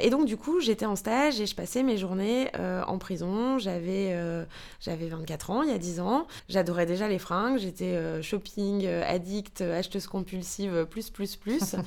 [0.00, 3.58] Et donc, du coup, j'étais en stage et je passais mes journées euh, en prison.
[3.58, 4.44] J'avais, euh,
[4.80, 6.28] j'avais 24 ans, il y a 10 ans.
[6.48, 7.58] J'adorais déjà les fringues.
[7.58, 11.74] J'étais euh, shopping, euh, addict, euh, acheteuse compulsive, euh, plus, plus, plus.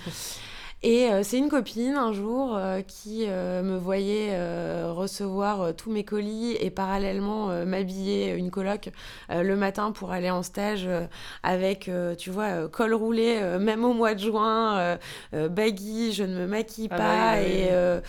[0.84, 5.91] Et euh, c'est une copine un jour euh, qui euh, me voyait euh, recevoir tous
[5.91, 8.89] mes colis et parallèlement euh, m'habiller une coloc
[9.30, 11.06] euh, le matin pour aller en stage euh,
[11.44, 14.98] avec, euh, tu vois, euh, col roulé, euh, même au mois de juin,
[15.34, 16.98] baggy, je ne me maquille Ah pas.
[17.00, 18.02] bah bah et euh,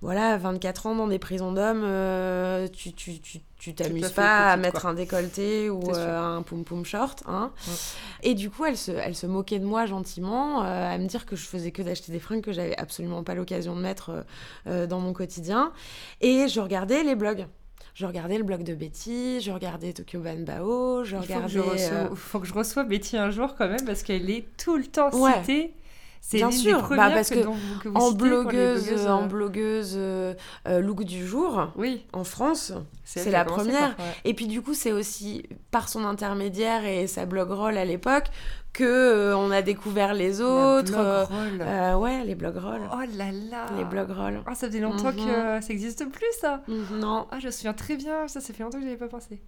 [0.00, 4.56] voilà, 24 ans dans des prisons d'hommes, euh, tu tu- tu- tu t'amuses pas à
[4.56, 4.90] petite, mettre quoi.
[4.90, 7.24] un décolleté ou euh, un poum poum short.
[7.26, 7.50] Hein.
[7.66, 7.74] Ouais.
[8.22, 11.26] Et du coup, elle se, elle se moquait de moi gentiment, euh, à me dire
[11.26, 14.24] que je faisais que d'acheter des fringues que j'avais absolument pas l'occasion de mettre
[14.66, 15.72] dans mon quotidien.
[16.20, 17.46] Et je regardais les blogs.
[17.94, 21.78] Je regardais le blog de Betty, je regardais Tokyo Banbao, je Il faut que, regardais.
[21.78, 24.76] je euh, faut que je reçoive Betty un jour quand même parce qu'elle est tout
[24.76, 25.32] le temps Ouais.
[25.40, 25.74] citée.
[26.20, 29.06] C'est Bien sûr, des bah, parce que, que dont vous- que vous en blogueuse, blogueuses,
[29.06, 30.34] en blogueuse euh,
[30.66, 32.72] look du jour, Oui, en France,
[33.04, 33.96] c'est la première.
[33.98, 34.04] ouais.
[34.26, 38.26] Et puis du coup, c'est aussi par son intermédiaire et sa blogroll à l'époque
[38.74, 40.92] que euh, on a découvert les autres.
[40.98, 41.24] euh,
[41.60, 42.82] euh, ouais, les blogrolls.
[42.92, 44.42] Oh là là Les blogrolls.
[44.46, 45.16] Ah, ça faisait longtemps Mhm.
[45.60, 47.26] que ça existe plus, ça Mhm, Non.
[47.30, 49.40] Ah, je me souviens très bien, ça, ça fait longtemps que j'avais pas pensé.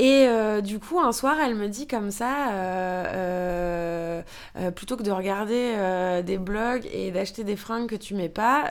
[0.00, 4.22] Et euh, du coup, un soir, elle me dit comme ça, euh,
[4.56, 8.64] euh, plutôt que de regarder des blogs et d'acheter des fringues que tu mets pas,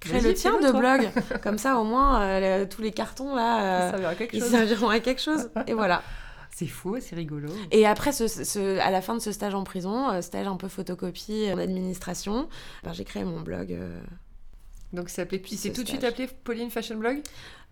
[0.00, 0.78] crée le tien de toi.
[0.80, 1.10] blog.
[1.42, 3.92] comme ça, au moins, tous les cartons là,
[4.32, 5.50] ils serviront à quelque chose.
[5.66, 6.02] Et voilà.
[6.54, 7.48] C'est fou, c'est rigolo.
[7.70, 10.68] Et après, ce, ce- à la fin de ce stage en prison, stage un peu
[10.68, 12.46] photocopie en administration,
[12.84, 13.74] ben, j'ai créé mon blog.
[14.92, 17.22] Donc, ça s'appelait, tout de suite appelé Pauline Fashion Blog?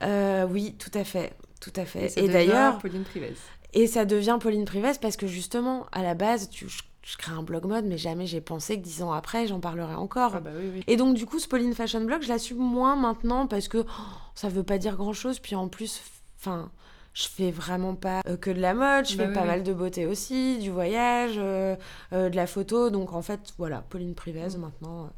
[0.03, 1.35] Euh, oui, tout à fait.
[1.61, 2.17] Tout à fait.
[2.19, 3.37] Et, d'ailleurs, Pauline Privès.
[3.73, 7.33] Et ça devient Pauline Privès parce que justement, à la base, tu, je, je crée
[7.33, 10.33] un blog mode, mais jamais j'ai pensé que dix ans après, j'en parlerai encore.
[10.37, 10.85] Ah bah oui, oui.
[10.87, 14.03] Et donc, du coup, ce Pauline Fashion Blog, je l'assume moins maintenant parce que oh,
[14.35, 15.39] ça veut pas dire grand chose.
[15.39, 16.01] Puis en plus,
[16.41, 16.71] enfin.
[17.13, 19.65] Je fais vraiment pas euh, que de la mode, je Bah fais oui, pas mal
[19.65, 21.75] de beauté aussi, du voyage, euh,
[22.13, 22.89] euh, de la photo.
[22.89, 24.61] Donc en fait, voilà, Pauline Privez Mm.
[24.61, 25.11] maintenant.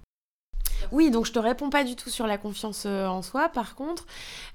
[0.91, 3.49] Oui, donc je te réponds pas du tout sur la confiance euh, en soi.
[3.49, 4.07] Par contre,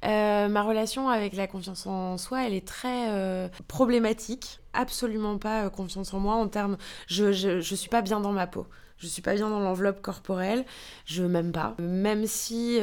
[0.05, 4.59] euh, ma relation avec la confiance en soi, elle est très euh, problématique.
[4.73, 6.77] Absolument pas confiance en moi en termes.
[7.07, 8.67] Je, je, suis pas bien dans ma peau.
[8.97, 10.65] Je suis pas bien dans l'enveloppe corporelle.
[11.05, 11.75] Je m'aime pas.
[11.79, 12.79] Même si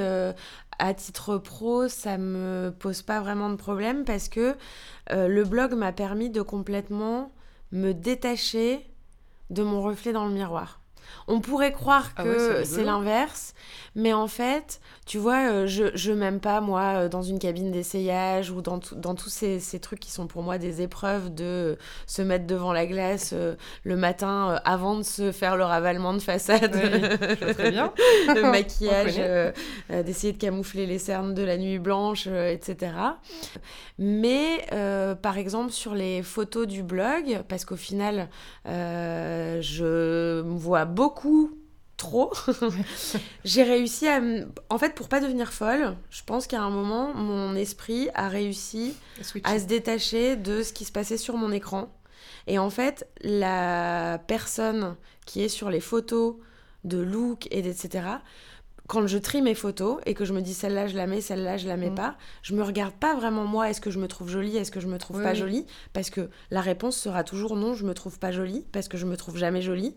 [0.79, 4.57] à titre pro, ça me pose pas vraiment de problème parce que
[5.11, 7.33] le blog m'a permis de complètement
[7.73, 8.85] me détacher
[9.51, 10.81] de mon reflet dans le miroir.
[11.29, 13.55] On pourrait croire Ah ouais, c'est que c'est l'inverse,
[13.95, 17.71] mais en fait, tu vois, euh, je, je m'aime pas, moi, euh, dans une cabine
[17.71, 21.79] d'essayage ou dans, dans tous ces, ces trucs qui sont pour moi des épreuves de
[22.07, 26.13] se mettre devant la glace euh, le matin euh, avant de se faire le ravalement
[26.15, 26.75] de façade.
[26.75, 27.01] Oui,
[27.41, 27.93] je vois très bien.
[28.35, 29.53] le maquillage, euh,
[30.03, 32.93] d'essayer de camoufler les cernes de la nuit blanche, etc.
[33.99, 34.67] Mais
[35.23, 38.29] par exemple sur les photos du blog, parce qu'au final
[38.65, 41.51] je me vois beaucoup
[41.97, 42.33] trop,
[43.45, 44.21] j'ai réussi à...
[44.71, 48.95] En fait pour pas devenir folle, je pense qu'à un moment mon esprit a réussi
[49.45, 51.89] à se détacher de ce qui se passait sur mon écran.
[52.47, 56.37] Et en fait, la personne qui est sur les photos
[56.85, 58.05] de look et etc.,
[58.87, 61.57] quand je trie mes photos et que je me dis celle-là je la mets, celle-là
[61.57, 61.95] je la mets Mhm.
[61.95, 64.81] pas, je me regarde pas vraiment moi, est-ce que je me trouve jolie, est-ce que
[64.81, 65.39] je me trouve Oui, pas oui.
[65.39, 65.67] jolie?
[65.95, 69.07] Parce que la réponse sera toujours non, je me trouve pas jolie, parce que je
[69.07, 69.95] me trouve jamais jolie.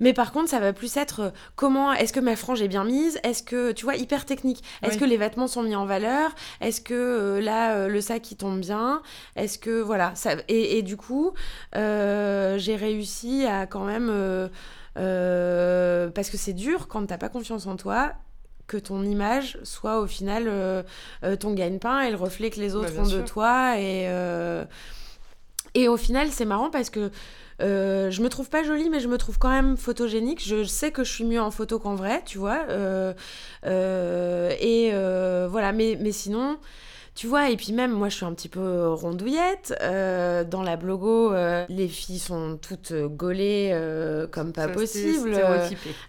[0.00, 2.84] Mais par contre, ça va plus être euh, comment est-ce que ma frange est bien
[2.84, 3.18] mise?
[3.22, 4.62] Est-ce que, tu vois, hyper technique.
[4.82, 5.00] Est-ce Oui.
[5.00, 6.34] que les vêtements sont mis en valeur?
[6.60, 9.02] Est-ce que euh, là, euh, le sac il tombe bien?
[9.36, 10.14] Est-ce que, voilà.
[10.14, 10.34] Ça...
[10.48, 11.32] Et, et du coup,
[11.76, 14.10] euh, j'ai réussi à quand même.
[16.14, 18.12] parce que c'est dur quand t'as pas confiance en toi
[18.66, 20.50] que ton image soit au final
[21.38, 23.78] ton gagne-pain et le reflet que les autres bien ont de toi.
[23.78, 24.08] Et,
[25.74, 27.10] et au final, c'est marrant parce que
[27.62, 30.42] euh, je me trouve pas jolie, mais je me trouve quand même photogénique.
[30.46, 32.66] Je sais que je suis mieux en photo qu'en vrai, tu vois.
[32.68, 33.14] Euh,
[33.64, 34.90] euh, et
[35.48, 36.58] voilà, mais, mais sinon,
[37.16, 39.74] tu vois, et puis même, moi, je suis un petit peu rondouillette.
[39.82, 45.34] Euh, dans la blogo, euh, les filles sont toutes gaulées euh, comme pas Ça, possible.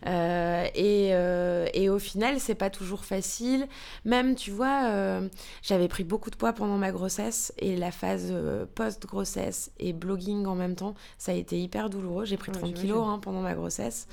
[0.05, 3.67] Euh, et, euh, et au final, c'est pas toujours facile.
[4.05, 5.27] Même, tu vois, euh,
[5.63, 10.45] j'avais pris beaucoup de poids pendant ma grossesse et la phase euh, post-grossesse et blogging
[10.45, 12.25] en même temps, ça a été hyper douloureux.
[12.25, 12.87] J'ai pris Ouais, 30 j'imagine.
[12.89, 14.07] kilos hein, pendant ma grossesse.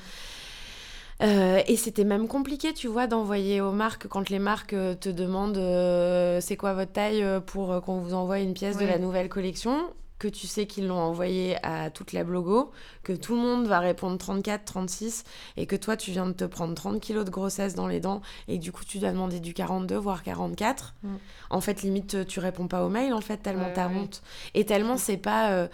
[1.23, 5.09] Euh, et c'était même compliqué, tu vois, d'envoyer aux marques quand les marques euh, te
[5.09, 9.29] demandent euh, c'est quoi votre taille pour qu'on vous envoie une pièce de la nouvelle
[9.29, 9.79] collection,
[10.19, 12.73] que tu sais qu'ils l'ont envoyé à toute la blogo,
[13.03, 15.25] que tout le monde va répondre 34, 36,
[15.57, 18.21] et que toi tu viens de te prendre 30 kilos de grossesse dans les dents,
[18.49, 20.95] et que du coup tu dois demander du 42, voire 44.
[21.03, 21.09] Mm.
[21.51, 23.97] En fait, limite, tu réponds pas aux mails, en fait, tellement Ouais, t'as ouais.
[23.97, 24.23] honte.
[24.55, 25.51] Et tellement c'est pas.
[25.53, 25.69] euh,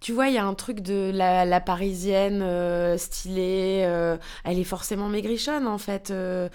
[0.00, 4.58] tu vois, il y a un truc de la, la parisienne euh, stylée, euh, elle
[4.58, 6.10] est forcément maigrichonne en fait.
[6.10, 6.48] euh,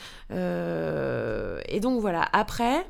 [1.67, 2.85] et donc voilà, après,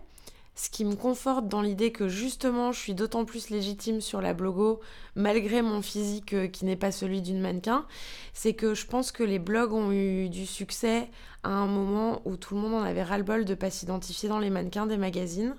[0.55, 4.33] ce qui me conforte dans l'idée que justement je suis d'autant plus légitime sur la
[4.33, 4.81] blogo,
[5.15, 7.85] malgré mon physique euh, qui n'est pas celui d'une mannequin,
[8.33, 11.09] c'est que je pense que les blogs ont eu du succès
[11.43, 14.49] à un moment où tout le monde en avait ras-le-bol de pas s'identifier dans les
[14.49, 15.55] mannequins des magazines.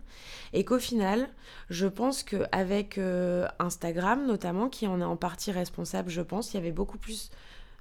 [0.53, 1.29] Et qu'au final,
[1.69, 6.57] je pense qu'avec euh, Instagram notamment, qui en est en partie responsable, je pense, il
[6.57, 7.31] y avait beaucoup plus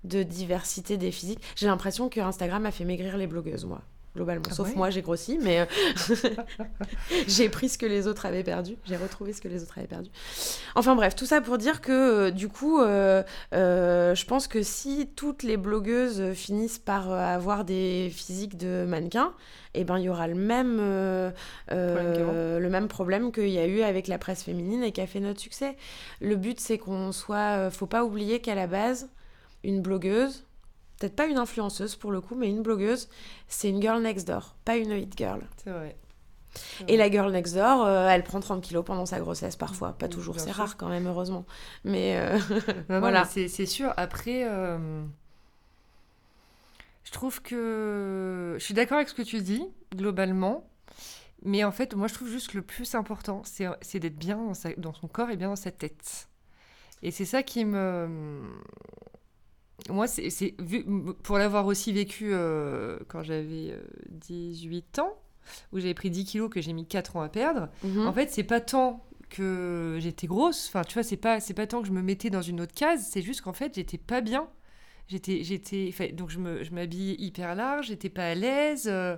[0.04, 1.40] de diversité des physiques.
[1.56, 3.82] J'ai l'impression que Instagram a fait maigrir les blogueuses, moi,
[4.16, 4.46] globalement.
[4.50, 5.66] Ah Sauf ouais moi, j'ai grossi, mais euh,
[7.28, 8.78] j'ai pris ce que les autres avaient perdu.
[8.86, 10.10] J'ai retrouvé ce que les autres avaient perdu.
[10.76, 11.92] Enfin bref, tout ça pour dire que
[12.28, 13.24] euh, du coup, euh,
[13.54, 19.34] euh, je pense que si toutes les blogueuses finissent par avoir des physiques de mannequins,
[19.74, 21.32] eh ben il y aura le même, euh,
[21.72, 25.08] euh, le même problème qu'il y a eu avec la presse féminine et qui a
[25.08, 25.76] fait notre succès.
[26.22, 27.72] Le but, c'est qu'on soit.
[27.72, 29.10] faut pas oublier qu'à la base,
[29.64, 30.46] une blogueuse,
[31.00, 33.10] peut-être pas une influenceuse pour le coup, mais une blogueuse,
[33.48, 35.42] c'est une girl next door, pas une hit girl.
[35.64, 35.98] C'est vrai.
[36.88, 39.94] Et la girl next door, euh, elle prend 30 kilos pendant sa grossesse parfois.
[39.94, 41.46] Pas toujours, c'est rare quand même, heureusement.
[41.84, 42.38] Mais euh,
[42.90, 43.26] Non, Voilà.
[43.26, 43.92] c'est- sûr.
[43.98, 45.04] Après, euh,
[47.04, 50.68] je trouve que je suis d'accord avec ce que tu dis globalement,
[51.44, 54.38] mais en fait, moi, je trouve juste que le plus important, c'est c'est d'être bien
[54.38, 56.30] dans, sa- dans son corps et bien dans sa tête.
[57.02, 58.42] Et c'est ça qui me
[59.90, 60.56] moi, c'est
[61.24, 65.14] pour l'avoir aussi vécu euh, quand j'avais euh, 18 ans,
[65.72, 67.70] où j'avais pris 10 kilos que j'ai mis 4 ans à perdre.
[67.84, 68.08] mhm.
[68.08, 71.82] En fait, c'est pas tant que j'étais grosse, enfin, tu vois, c'est pas, pas tant
[71.82, 74.48] que je me mettais dans une autre case, c'est juste qu'en fait, j'étais pas bien.
[75.08, 78.88] J'étais, j'étais, donc je me, je m'habillais hyper large, j'étais pas à l'aise.
[78.88, 79.18] euh,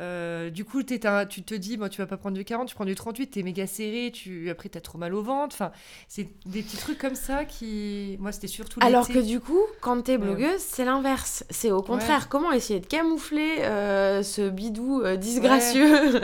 [0.00, 2.74] euh, du coup, un- tu te dis, bon, tu vas pas prendre du 40, tu
[2.74, 5.54] prends du 38, t'es méga serré, tu, après t'as trop mal au ventre.
[5.54, 5.70] Enfin,
[6.08, 10.02] c'est des petits trucs comme ça qui, moi, c'était surtout Alors que du coup, quand
[10.02, 11.44] t'es blogueuse, c'est l'inverse.
[11.50, 16.18] C'est au contraire, comment essayer de camoufler euh, ce bidou euh, disgracieux.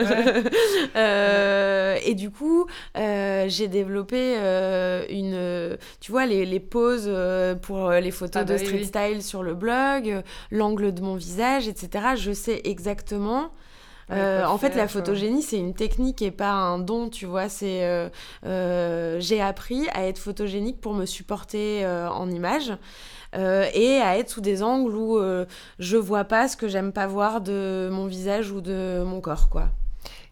[0.95, 2.01] Ouais.
[2.05, 4.35] Et du coup, j'ai développé
[5.09, 7.09] une, tu vois, les, les poses
[7.61, 8.85] pour les photos Ah bah de oui, street oui.
[8.85, 12.15] style sur le blog, l'angle de mon visage, etc.
[12.15, 13.51] Je sais exactement.
[14.09, 14.87] Euh, en fait, la quoi.
[14.87, 17.49] photogénie, c'est une technique et pas un don, tu vois.
[17.49, 18.09] C'est, euh,
[18.45, 22.73] euh, j'ai appris à être photogénique pour me supporter euh, en image
[23.35, 25.45] euh, et à être sous des angles où euh,
[25.79, 29.49] je vois pas ce que j'aime pas voir de mon visage ou de mon corps,
[29.49, 29.69] quoi.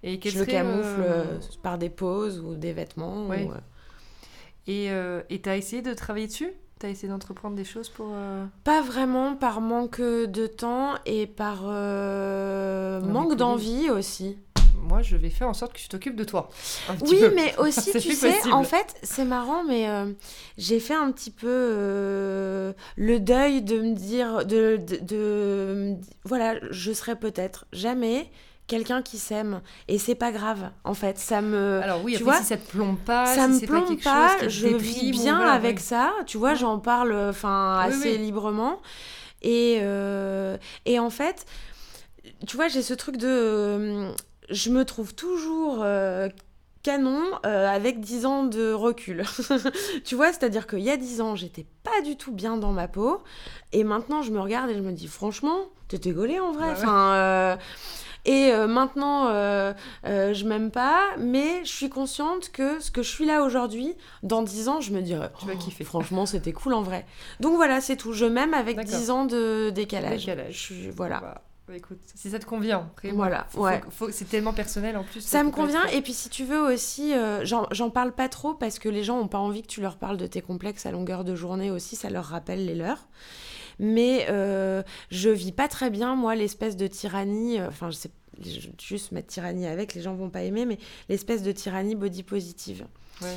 [0.04, 3.28] Et je le camoufle euh, euh, par des poses ou des vêtements.
[3.28, 3.44] Ouais.
[3.44, 3.58] ou, euh,
[4.68, 6.52] Et euh, et t'as essayé de travailler dessus?
[6.80, 8.08] T'as essayé d'entreprendre des choses pour.
[8.14, 14.38] euh, Pas vraiment par manque de temps et par euh, manque d'envie aussi.
[14.82, 16.50] Moi, je vais faire en sorte que tu t'occupes de toi.
[17.02, 17.34] Oui, peu.
[17.36, 18.54] mais aussi, tu sais, possible.
[18.54, 20.06] en fait, c'est marrant, mais euh,
[20.58, 26.56] j'ai fait un petit peu euh, le deuil de me dire, de, de, de- voilà,
[26.72, 28.32] je serai peut-être jamais
[28.70, 32.38] quelqu'un qui s'aime, et c'est pas grave, en fait, ça me, Alors oui, tu vois,
[32.38, 35.12] si ça te plombe pas, ça si me pas plombe quelque pas, chose je vis
[35.12, 35.84] bien voilà, avec ouais.
[35.84, 36.56] ça, tu vois, Ouais.
[36.56, 38.18] j'en parle, enfin, Oui, assez oui.
[38.20, 38.80] librement,
[39.42, 40.56] et euh,
[40.86, 41.46] et en fait,
[42.48, 44.12] tu vois, j'ai ce truc de, euh,
[44.50, 46.30] je me trouve toujours euh,
[46.84, 49.24] canon avec 10 ans de recul.
[50.06, 52.88] tu vois, c'est-à-dire qu'il y a 10 ans, j'étais pas du tout bien dans ma
[52.88, 53.22] peau.
[53.74, 55.58] Et maintenant, je me regarde et je me dis, franchement,
[55.90, 56.68] t'étais gaulée en vrai.
[56.68, 56.78] Bah ouais.
[56.78, 57.58] Enfin,
[58.26, 59.74] et euh, maintenant, euh,
[60.06, 63.96] euh, je m'aime pas, mais je suis consciente que ce que je suis là aujourd'hui,
[64.24, 65.84] dans 10 ans, je me dirais, Tu vas oh, kiffer.
[65.84, 67.06] franchement, c'était cool en vrai.
[67.40, 68.14] Donc voilà, c'est tout.
[68.14, 68.92] Je m'aime avec D'accord.
[68.94, 70.26] 10 ans de décalage.
[70.26, 70.54] Décalage.
[70.54, 71.20] Je suis- voilà.
[71.22, 72.88] Bah, bah, écoute, si ça te convient.
[72.96, 73.80] Après, Voilà, ouais.
[74.12, 75.22] c'est tellement personnel en plus.
[75.22, 78.28] Ça me convient, être- et puis si tu veux aussi, euh, j'en j'en parle pas
[78.28, 80.86] trop parce que les gens ont pas envie que tu leur parles de tes complexes
[80.88, 83.08] à longueur de journée aussi, ça leur rappelle les leurs.
[83.80, 88.10] Mais euh, je vis pas très bien, moi, l'espèce de tyrannie, euh, enfin, je sais
[88.82, 90.78] juste mettre tyrannie avec, les gens vont pas aimer, mais
[91.10, 92.86] l'espèce de tyrannie body positive.
[93.22, 93.28] Ouais.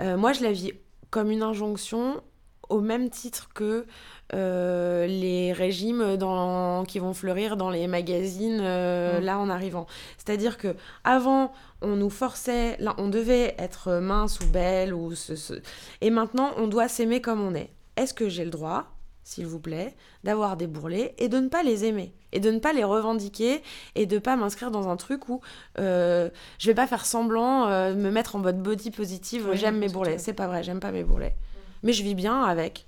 [0.00, 0.72] Euh, moi, je la vis
[1.10, 2.20] comme une injonction
[2.68, 3.86] au même titre que
[4.34, 9.24] euh, les régimes dans- qui vont fleurir dans les magazines euh, Mm.
[9.24, 9.86] là en arrivant.
[10.18, 15.34] C'est-à-dire que avant, on nous forçait, là, on devait être mince ou belle ou ce,
[15.34, 15.54] ce-
[16.02, 17.70] et maintenant, on doit s'aimer comme on est.
[17.96, 18.97] Est-ce que j'ai le droit,
[19.28, 22.60] s'il vous plaît, d'avoir des bourrelets et de ne pas les aimer et de ne
[22.60, 23.62] pas les revendiquer
[23.94, 25.42] et de pas m'inscrire dans un truc où
[25.78, 29.76] euh, je vais pas faire semblant euh, me mettre en mode body positive Oui, j'aime
[29.76, 30.16] mes bourrelets.
[30.16, 31.36] C'est pas vrai j'aime pas mes bourrelets.
[31.82, 32.86] Mais je vis bien avec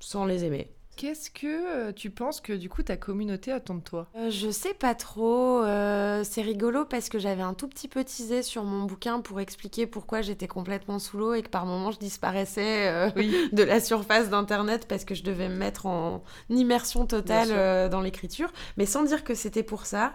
[0.00, 1.46] sans les aimer Qu'est-ce que
[1.88, 4.08] euh, tu penses que du coup ta communauté attend de toi?
[4.14, 5.62] Euh, je sais pas trop.
[5.64, 9.40] euh, c'est rigolo parce que j'avais un tout petit peu teasé sur mon bouquin pour
[9.40, 13.34] expliquer pourquoi j'étais complètement sous l'eau et que par moments je disparaissais euh, Oui.
[13.52, 18.52] de la surface d'internet parce que je devais me mettre en immersion totale dans l'écriture,
[18.76, 20.12] mais sans dire que c'était pour ça.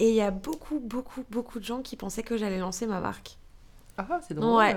[0.00, 3.00] Et il y a beaucoup, beaucoup, beaucoup de gens qui pensaient que j'allais lancer ma
[3.00, 3.38] marque.
[3.96, 4.54] Ah, c'est drôle.
[4.56, 4.76] Ouais.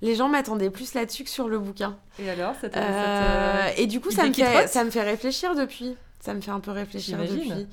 [0.00, 1.98] Les gens m'attendaient plus là-dessus que sur le bouquin.
[2.20, 5.02] Et alors, ça Euh, te- et du coup, ça me, fait, trotte ça me fait
[5.02, 5.96] réfléchir depuis.
[6.20, 7.66] Ça me fait un peu réfléchir depuis.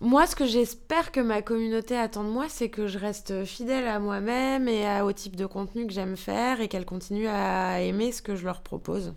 [0.00, 3.86] Moi, ce que j'espère que ma communauté attend de moi, c'est que je reste fidèle
[3.86, 7.80] à moi-même et à- au type de contenu que j'aime faire et qu'elles continuent à
[7.82, 9.12] aimer ce que je leur propose.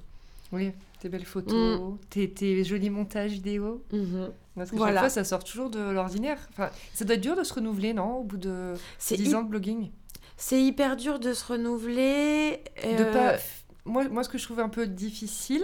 [0.52, 1.98] Oui, tes belles photos, Mm.
[2.10, 3.82] tes, tes jolis montages vidéo.
[3.94, 4.30] Mhm.
[4.56, 4.94] Parce que Voilà.
[4.96, 6.38] chaque fois, ça sort toujours de l'ordinaire.
[6.52, 9.36] Enfin, ça doit être dur de se renouveler, non Au bout de C'est 10 hy-
[9.36, 9.90] ans de blogging.
[10.46, 12.64] C'est hyper dur de se renouveler.
[12.84, 13.42] De euh, pas...
[13.86, 15.64] moi, moi, ce que je trouve un peu difficile,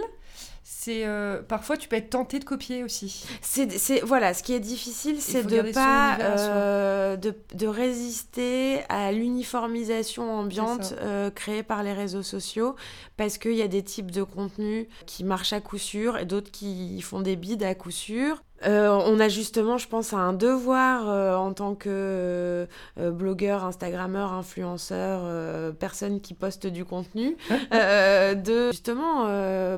[0.62, 3.26] c'est euh, parfois tu peux être tenté de copier aussi.
[3.42, 10.32] C'est, voilà, ce qui est difficile, c'est de pas euh, de, de résister à l'uniformisation
[10.32, 12.74] ambiante euh, créée par les réseaux sociaux,
[13.18, 16.50] parce qu'il y a des types de contenus qui marchent à coup sûr et d'autres
[16.50, 18.42] qui font des bides à coup sûr.
[18.66, 22.66] Euh, on a justement, je pense, un devoir euh, en tant que
[22.98, 27.36] euh, blogueur, instagrammeur, influenceur, personne qui poste du contenu,
[27.72, 29.26] de justement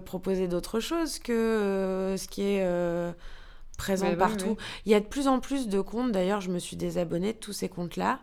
[0.00, 2.66] proposer d'autres choses que ce qui est
[3.78, 4.56] présent ouais, partout.
[4.86, 7.38] Il y a de plus en plus de comptes, d'ailleurs, je me suis désabonnée de
[7.38, 8.20] tous ces comptes-là.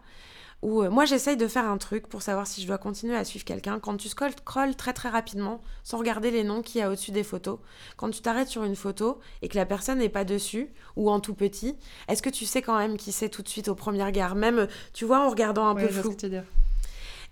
[0.62, 3.24] Où, euh, moi, j'essaye de faire un truc pour savoir si je dois continuer à
[3.24, 3.80] suivre quelqu'un.
[3.80, 4.34] Quand tu scrolles
[4.76, 7.60] très très rapidement, sans regarder les noms qu'il y a au-dessus des photos,
[7.96, 11.22] quand tu t'arrêtes sur une photo et que la personne n'est pas dessus, ou en
[11.22, 11.78] tout petit,
[12.10, 14.36] est-ce que tu sais quand même qui c'est tout de suite au premier regard?
[14.36, 16.12] Même, tu vois, en regardant un Ouais, peu flou.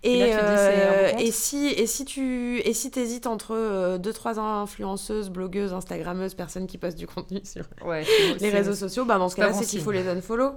[0.04, 3.98] Et, Et là, dis, euh, et si et si tu et si t'hésites entre euh,
[3.98, 8.04] deux trois influenceuses, blogueuses, instagrammeuses, personnes qui postent du contenu sur Ouais,
[8.40, 10.52] les réseaux sociaux, bah dans ce cas-là, c'est qu'il faut les unfollow.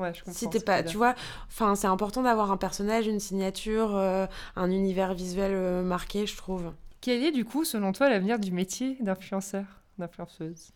[0.00, 0.32] Ouais, je comprends.
[0.32, 1.14] Si t'es pas, tu vois,
[1.48, 4.26] enfin c'est important d'avoir un personnage, une signature, euh,
[4.56, 6.72] un univers visuel euh, marqué, je trouve.
[7.00, 9.64] Quel est du coup, selon toi, l'avenir du métier d'influenceur,
[9.98, 10.72] d'influenceuse?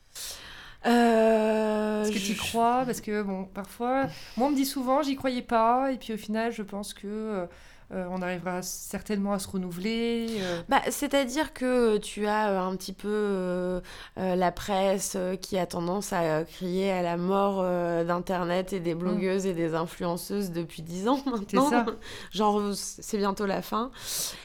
[0.87, 2.83] Euh, Est-ce que tu y je- crois?
[2.85, 6.17] Parce que bon, parfois, moi on me dit souvent, j'y croyais pas, et puis au
[6.19, 7.47] final, je pense que
[7.93, 10.27] euh, on arrivera certainement à se renouveler.
[10.41, 10.63] euh.
[10.69, 13.81] Bah, c'est-à-dire que tu as euh, un petit peu
[14.17, 17.63] la presse qui a tendance à crier à la mort
[18.05, 21.71] d'Internet et des blogueuses et des influenceuses depuis 10 ans maintenant.
[21.71, 21.87] ça.
[22.31, 23.91] Genre, c'est bientôt la fin.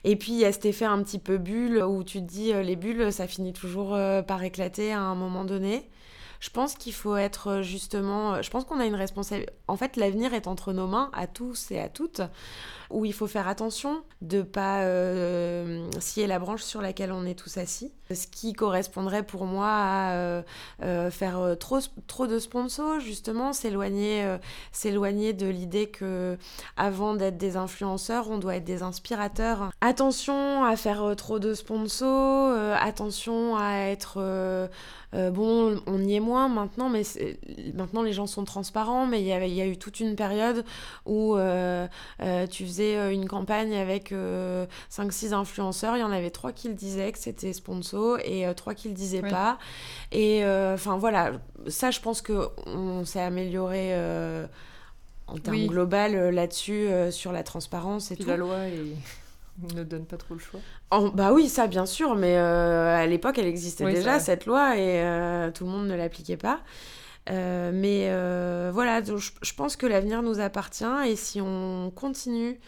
[0.03, 2.51] Et puis, il y a cet effet un petit peu bulle où tu te dis,
[2.53, 5.89] les bulles, ça finit toujours par éclater à un moment donné.
[6.39, 8.35] Je pense qu'il faut être euh, justement.
[8.35, 9.51] euh, Je pense qu'on a une responsabilité.
[9.67, 12.21] En fait, l'avenir est entre nos mains, à tous et à toutes,
[12.89, 17.35] où il faut faire attention de pas euh, scier la branche sur laquelle on est
[17.37, 17.91] tous assis.
[18.09, 20.41] Ce qui correspondrait pour moi à
[21.11, 21.77] faire trop,
[22.07, 24.25] trop de sponsors, justement, s'éloigner
[24.71, 26.35] s'éloigner de l'idée que
[26.75, 29.69] avant d'être des influenceurs, on doit être des inspirateurs.
[29.81, 34.17] Attention à faire trop de sponsors, attention à être
[35.13, 37.01] euh, bon, on y est moins maintenant, mais
[37.73, 40.63] maintenant les gens sont transparents, mais il y, a eu toute une période
[41.05, 41.87] où euh,
[42.21, 46.75] euh, tu faisais une campagne avec 5-6 influenceurs, il y en avait 3 qui le
[46.75, 49.29] disaient que c'était sponsor et 3 qui le disaient Ouais.
[49.29, 49.57] pas.
[50.11, 51.33] Et enfin voilà,
[51.67, 53.93] ça je pense qu'on s'est amélioré.
[55.27, 55.67] en termes Oui.
[55.67, 58.29] global là-dessus, euh, sur la transparence et Puis tout.
[58.31, 58.55] la loi
[59.75, 60.59] ne donne pas trop le choix.
[60.91, 64.45] En- bah oui, ça bien sûr, mais euh, à l'époque, elle existait Oui, déjà, cette
[64.45, 66.61] loi, et euh, tout le monde ne l'appliquait pas.
[67.29, 72.59] Euh, mais voilà, donc je, je pense que l'avenir nous appartient, et si on continue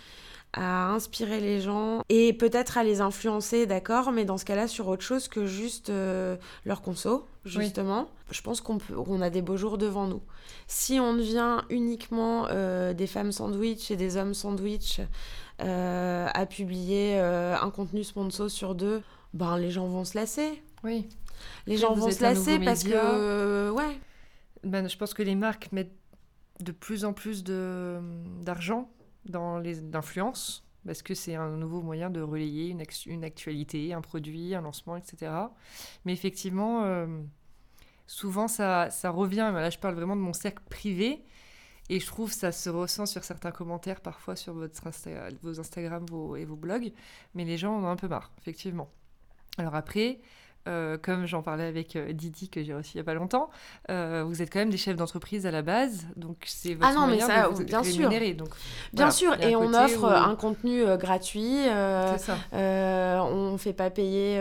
[0.54, 4.88] à inspirer les gens, et peut-être à les influencer, d'accord, mais dans ce cas-là, sur
[4.90, 6.36] autre chose que juste euh,
[6.66, 8.78] leur conso, justement, je pense qu'on
[9.08, 10.22] on a des beaux jours devant nous.
[10.68, 15.00] Si on devient uniquement euh, des femmes sandwich et des hommes sandwich
[15.62, 19.02] euh, à publier un contenu sponsor sur deux,
[19.34, 20.62] ben les gens vont se lasser.
[20.84, 21.08] Oui.
[21.66, 23.74] Les gens vont se lasser parce que média.
[23.74, 23.98] ouais.
[24.64, 25.96] Ben, je pense que les marques mettent
[26.60, 28.00] de plus en plus de-
[28.44, 28.90] d'argent
[29.26, 34.02] dans les l'influence parce que c'est un nouveau moyen de relayer une, une actualité, un
[34.02, 35.32] produit, un lancement, etc.
[36.06, 37.06] Mais effectivement, euh,
[38.08, 39.52] souvent ça, ça revient.
[39.54, 41.24] Là, je parle vraiment de mon cercle privé.
[41.90, 44.80] Et je trouve ça se ressent sur certains commentaires, parfois sur votre
[45.42, 46.94] vos Instagram vos- et vos blogs.
[47.36, 48.90] Mais les gens en ont un peu marre, effectivement.
[49.58, 50.22] Alors après,
[50.68, 53.50] euh, comme j'en parlais avec euh, Didi, que j'ai reçu il n'y a pas longtemps,
[53.90, 56.94] euh, vous êtes quand même des chefs d'entreprise à la base, donc c'est votre Ah
[56.94, 58.10] non, mais ça, de vous bien sûr.
[58.10, 58.50] Donc,
[58.94, 61.58] Bien voilà, sûr, et on offre où- un contenu euh, gratuit.
[61.64, 62.38] C'est ça.
[63.32, 64.38] on fait pas payer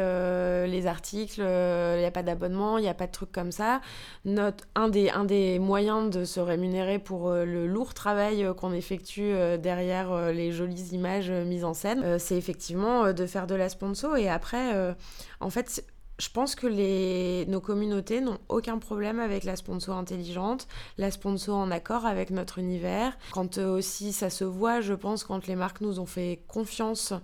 [0.69, 3.81] les articles, il n'y a pas d'abonnement, il n'y a pas de trucs comme ça.
[4.25, 9.33] Notre, un, des, un des moyens de se rémunérer pour le lourd travail qu'on effectue
[9.59, 14.17] derrière les jolies images mises en scène, c'est effectivement de faire de la sponsor.
[14.17, 14.95] Et après,
[15.41, 15.85] en fait,
[16.21, 20.69] je pense que nos communautés n'ont aucun problème avec la sponsor intelligente,
[20.99, 23.17] la sponsor en accord avec notre univers.
[23.33, 27.15] Quand euh, aussi ça se voit, je pense, quand les marques nous ont fait confiance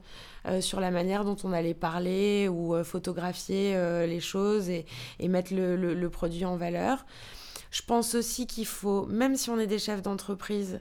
[0.47, 3.77] euh, sur la manière dont on allait parler ou euh, photographier
[4.07, 4.87] les choses et,
[5.21, 7.05] et mettre le produit en valeur.
[7.71, 10.81] Je pense aussi qu'il faut, même si on est des chefs d'entreprise,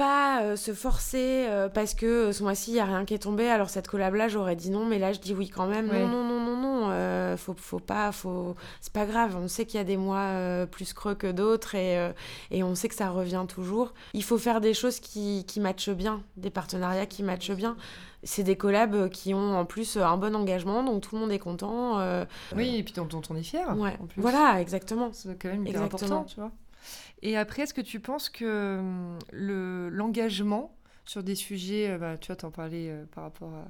[0.00, 3.12] pas euh, se forcer euh, parce que euh, ce mois-ci il n'y a rien qui
[3.12, 5.66] est tombé alors cette collab là j'aurais dit non mais là je dis oui quand
[5.66, 6.00] même Ouais.
[6.06, 6.56] non non non non
[6.88, 10.66] non faut, faut pas faut c'est pas grave on sait qu'il y a des mois
[10.70, 12.10] plus creux que d'autres et,
[12.50, 15.90] et on sait que ça revient toujours il faut faire des choses qui, qui matchent
[15.90, 17.76] bien des partenariats qui matchent bien
[18.22, 21.38] c'est des collabs qui ont en plus un bon engagement donc tout le monde est
[21.38, 22.24] content euh,
[22.56, 23.66] Oui, et puis dont, dont on est fier.
[23.78, 24.20] ouais en plus.
[24.20, 26.16] voilà exactement C'est quand même hyper Exactement.
[26.20, 26.50] important, tu vois.
[27.22, 32.16] Et après, est-ce que tu penses que hum, le- l'engagement sur des sujets, euh, bah,
[32.18, 33.66] tu vois, t'en parlais euh, par rapport à,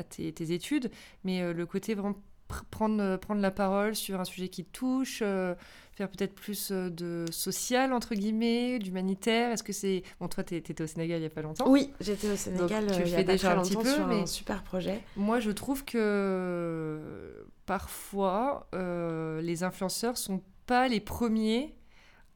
[0.00, 0.90] à tes, tes études,
[1.24, 2.16] mais euh, le côté vraiment
[2.48, 5.54] pr- prendre, prendre la parole sur un sujet qui te touche, euh,
[5.92, 10.02] faire peut-être plus de social, entre guillemets, d'humanitaire, est-ce que c'est...
[10.20, 11.68] Bon, toi, t'es- t'étais au Sénégal il y a pas longtemps.
[11.70, 14.06] oui j'étais au Sénégal tu euh, le il y a déjà un petit peu, sur
[14.06, 21.00] mais- un super projet Moi, je trouve que parfois, euh, les influenceurs sont pas les
[21.00, 21.74] premiers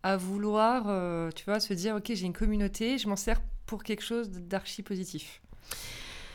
[0.03, 3.83] à vouloir, euh, tu vois, se dire, ok, j'ai une communauté, je m'en sers pour
[3.83, 5.41] quelque chose d'archi positif.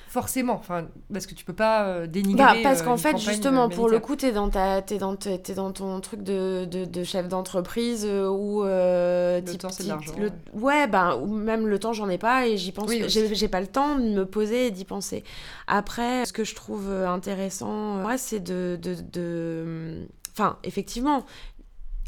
[0.08, 2.38] Forcément, enfin, parce que tu peux pas euh, dénigrer.
[2.38, 5.56] Bah, parce euh, qu'en fait, justement, pour le coup, dans, ta, t'es dans, t'es t'es
[5.56, 8.64] dans ton truc de, de, de chef d'entreprise où...
[8.64, 12.20] euh, Le type- temps, c'est l'argent, le- Ouais, ben, ou même le temps, j'en ai
[12.20, 12.92] pas et j'y pense...
[12.92, 15.24] Oui, j'ai, pas le temps de me poser et d'y penser.
[15.66, 18.78] Après, ce que je trouve intéressant, ouais, c'est de...
[18.80, 21.26] de, de- Enfin, effectivement,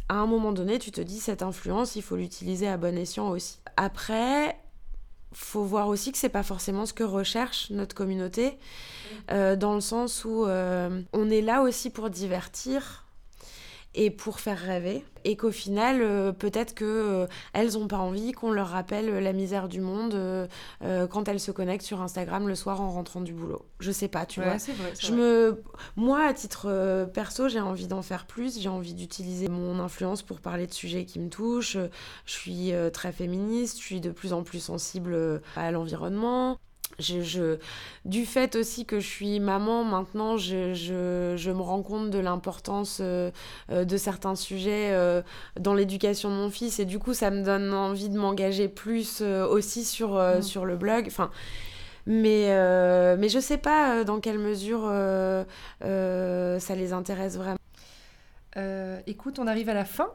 [0.10, 3.30] à un moment donné, tu te dis, cette influence, il faut l'utiliser à bon escient
[3.30, 3.60] aussi.
[3.78, 4.58] Après...
[5.38, 8.58] Faut voir aussi que c'est pas forcément ce que recherche notre communauté,
[9.32, 13.05] euh, dans le sens où euh, on est là aussi pour divertir
[13.96, 15.04] et pour faire rêver.
[15.28, 19.34] Et qu'au final euh, peut-être que euh, elles ont pas envie qu'on leur rappelle la
[19.34, 20.46] misère du monde euh,
[20.84, 23.66] euh, quand elles se connectent sur Instagram le soir en rentrant du boulot.
[23.80, 24.58] Je sais pas tu Ouais, vois.
[24.58, 24.94] vrai.
[25.00, 25.16] je vrai.
[25.16, 25.64] me
[25.96, 28.60] moi à titre euh, perso j'ai envie d'en faire plus.
[28.60, 31.78] J'ai envie d'utiliser mon influence pour parler de sujets qui me touchent.
[32.26, 33.80] Je suis euh, très féministe.
[33.80, 36.60] Je suis de plus en plus sensible euh, à l'environnement
[37.00, 37.58] je, je-
[38.06, 42.20] du fait aussi que je suis maman maintenant, je, je- je me rends compte de
[42.20, 43.32] l'importance euh,
[43.72, 45.22] euh, de certains sujets euh,
[45.60, 49.20] dans l'éducation de mon fils et du coup ça me donne envie de m'engager plus
[49.22, 50.42] euh, aussi sur, Mm.
[50.42, 51.06] sur le blog.
[51.08, 51.32] Enfin,
[52.08, 52.48] mais,
[53.18, 54.82] mais je sais pas dans quelle mesure
[55.82, 57.58] ça les intéresse vraiment.
[59.08, 60.10] Écoute, on arrive à la fin.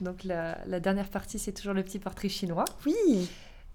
[0.00, 2.64] Donc la, la dernière partie, c'est toujours le petit portrait chinois.
[2.86, 3.28] Oui,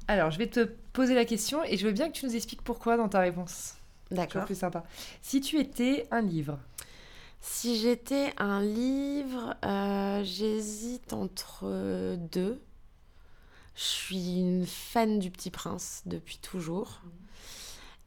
[0.08, 2.62] Alors, je vais te poser la question et je veux bien que tu nous expliques
[2.62, 3.76] pourquoi dans ta réponse.
[4.12, 4.45] D'accord.
[4.45, 4.84] plus sympa.
[5.22, 6.60] Si tu étais un livre,
[7.41, 12.60] Si j'étais un livre, euh, j'hésite entre deux.
[13.76, 17.01] Je suis une fan du Petit Prince depuis toujours.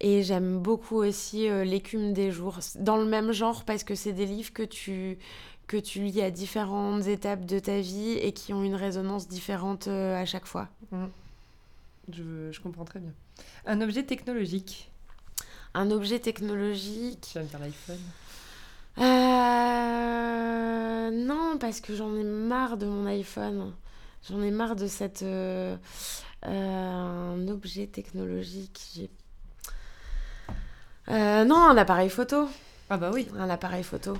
[0.00, 2.58] Et j'aime beaucoup aussi euh, L'écume des jours.
[2.76, 5.18] Dans le même genre parce que c'est des livres que tu,
[5.66, 9.88] que tu lis à différentes étapes de ta vie et qui ont une résonance différente
[9.88, 10.68] euh, à chaque fois.
[10.90, 11.06] Mm.
[12.12, 13.12] Je, je comprends très bien.
[13.66, 14.90] Un objet technologique.
[15.74, 17.28] Un objet technologique.
[17.32, 17.98] Tu vas me dire l'iPhone.
[19.48, 23.72] Euh, non, parce que j'en ai marre de mon iPhone.
[24.28, 25.22] J'en ai marre de cette.
[25.22, 25.76] euh,
[26.46, 28.80] euh, un objet technologique.
[28.94, 29.10] j'ai-
[31.10, 32.48] Euh, non, un appareil photo.
[32.90, 34.16] Ah bah oui, Un appareil photo.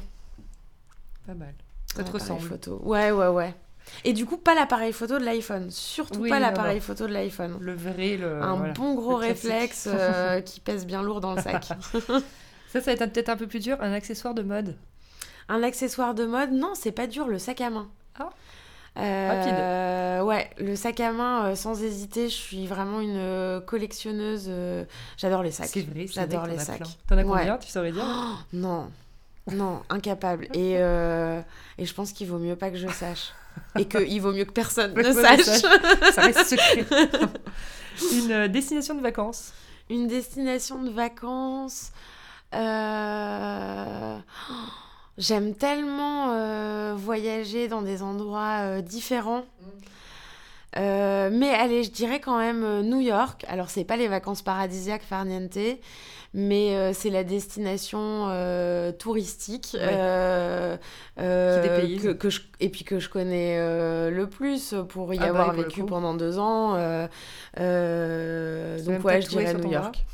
[1.27, 1.55] pas mal.
[1.87, 2.49] Ça te appareil ressemble.
[2.49, 2.81] photo.
[2.83, 3.55] Ouais, ouais, ouais.
[4.05, 5.71] Et du coup, pas l'appareil photo de l'iPhone.
[5.71, 7.57] Surtout Oui, pas l'appareil photo de l'iPhone.
[7.61, 8.43] Le vrai, le.
[8.43, 8.73] un voilà.
[8.73, 11.69] bon gros réflexe euh, qui pèse bien lourd dans le sac.
[12.71, 13.79] Ça, ça va être peut-être un peu plus dur.
[13.81, 14.77] Un accessoire de mode.
[15.49, 17.89] Un accessoire de mode, non, c'est pas dur, le sac à main.
[18.19, 18.29] Ah.
[18.99, 24.51] Euh, Ouais, le sac à main, euh, sans hésiter, je suis vraiment une euh, collectionneuse.
[25.17, 25.69] J'adore les sacs.
[25.73, 26.83] C'est vrai, J'adore les sacs.
[27.07, 27.39] T'en as Ouais.
[27.41, 28.05] combien, tu saurais dire?
[28.07, 28.91] Oh, non,
[29.53, 30.47] non, incapable.
[30.55, 31.41] Et, euh,
[31.79, 33.33] et je pense qu'il vaut mieux pas que je sache.
[33.79, 35.63] Et qu'il vaut mieux que personne ne ne sache.
[36.15, 36.85] Ça reste secret.
[38.13, 39.53] Une euh, destination de vacances.
[39.91, 41.91] Une destination de vacances.
[42.55, 44.19] euh,
[45.17, 49.45] J'aime tellement euh, voyager dans des endroits différents.
[50.77, 53.45] Euh, mais allez, je dirais quand même New York.
[53.49, 55.59] Alors, c'est pas les vacances paradisiaques farniente,
[56.35, 59.81] mais euh, c'est la destination euh, touristique Ouais.
[59.87, 60.77] euh,
[61.17, 63.57] que, que je, et puis que je connais
[64.11, 66.73] le plus pour y Ah bah avoir vécu pendant deux ans.
[66.75, 67.11] donc
[69.05, 70.05] ouais, je dirais New York.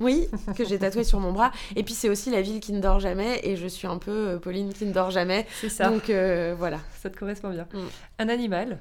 [0.00, 1.52] Oui, que j'ai tatoué sur mon bras.
[1.76, 3.40] Et puis c'est aussi la ville qui ne dort jamais.
[3.44, 5.46] Et je suis un peu Pauline qui ne dort jamais.
[5.60, 5.88] C'est ça.
[5.90, 6.78] Donc euh, voilà.
[7.00, 7.68] Ça te correspond bien.
[7.72, 7.78] Mm.
[8.18, 8.78] Un animal?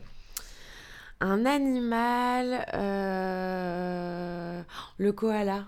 [1.19, 2.65] Un animal.
[2.73, 4.61] euh,
[4.97, 5.65] Le koala.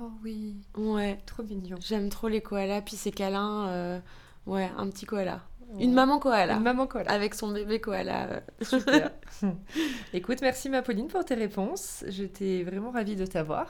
[0.00, 1.18] Oh oui, Ouais.
[1.26, 1.76] trop mignon.
[1.80, 2.82] J'aime trop les koalas.
[2.82, 3.68] Puis ces câlins.
[3.68, 4.00] euh,
[4.46, 5.42] Ouais, un petit koala.
[5.78, 6.54] Une maman koala.
[6.56, 7.10] Une maman koala.
[7.10, 8.28] Avec son bébé koala.
[8.30, 8.40] euh.
[8.62, 9.10] Super.
[10.14, 12.04] Écoute, merci ma Pauline pour tes réponses.
[12.08, 13.66] J'étais vraiment ravie de t'avoir.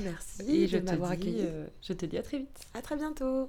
[0.00, 1.40] Merci Et de je te, m'avoir dis, accueilli.
[1.46, 2.66] euh, je te dis à très vite.
[2.74, 3.48] À très bientôt.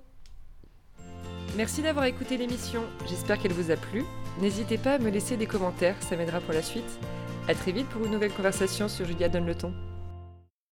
[1.58, 2.82] Merci d'avoir écouté l'émission.
[3.08, 4.04] J'espère qu'elle vous a plu.
[4.40, 7.00] N'hésitez pas à me laisser des commentaires, ça m'aidera pour la suite.
[7.50, 9.74] À très vite pour une nouvelle conversation sur Julia Donne le ton.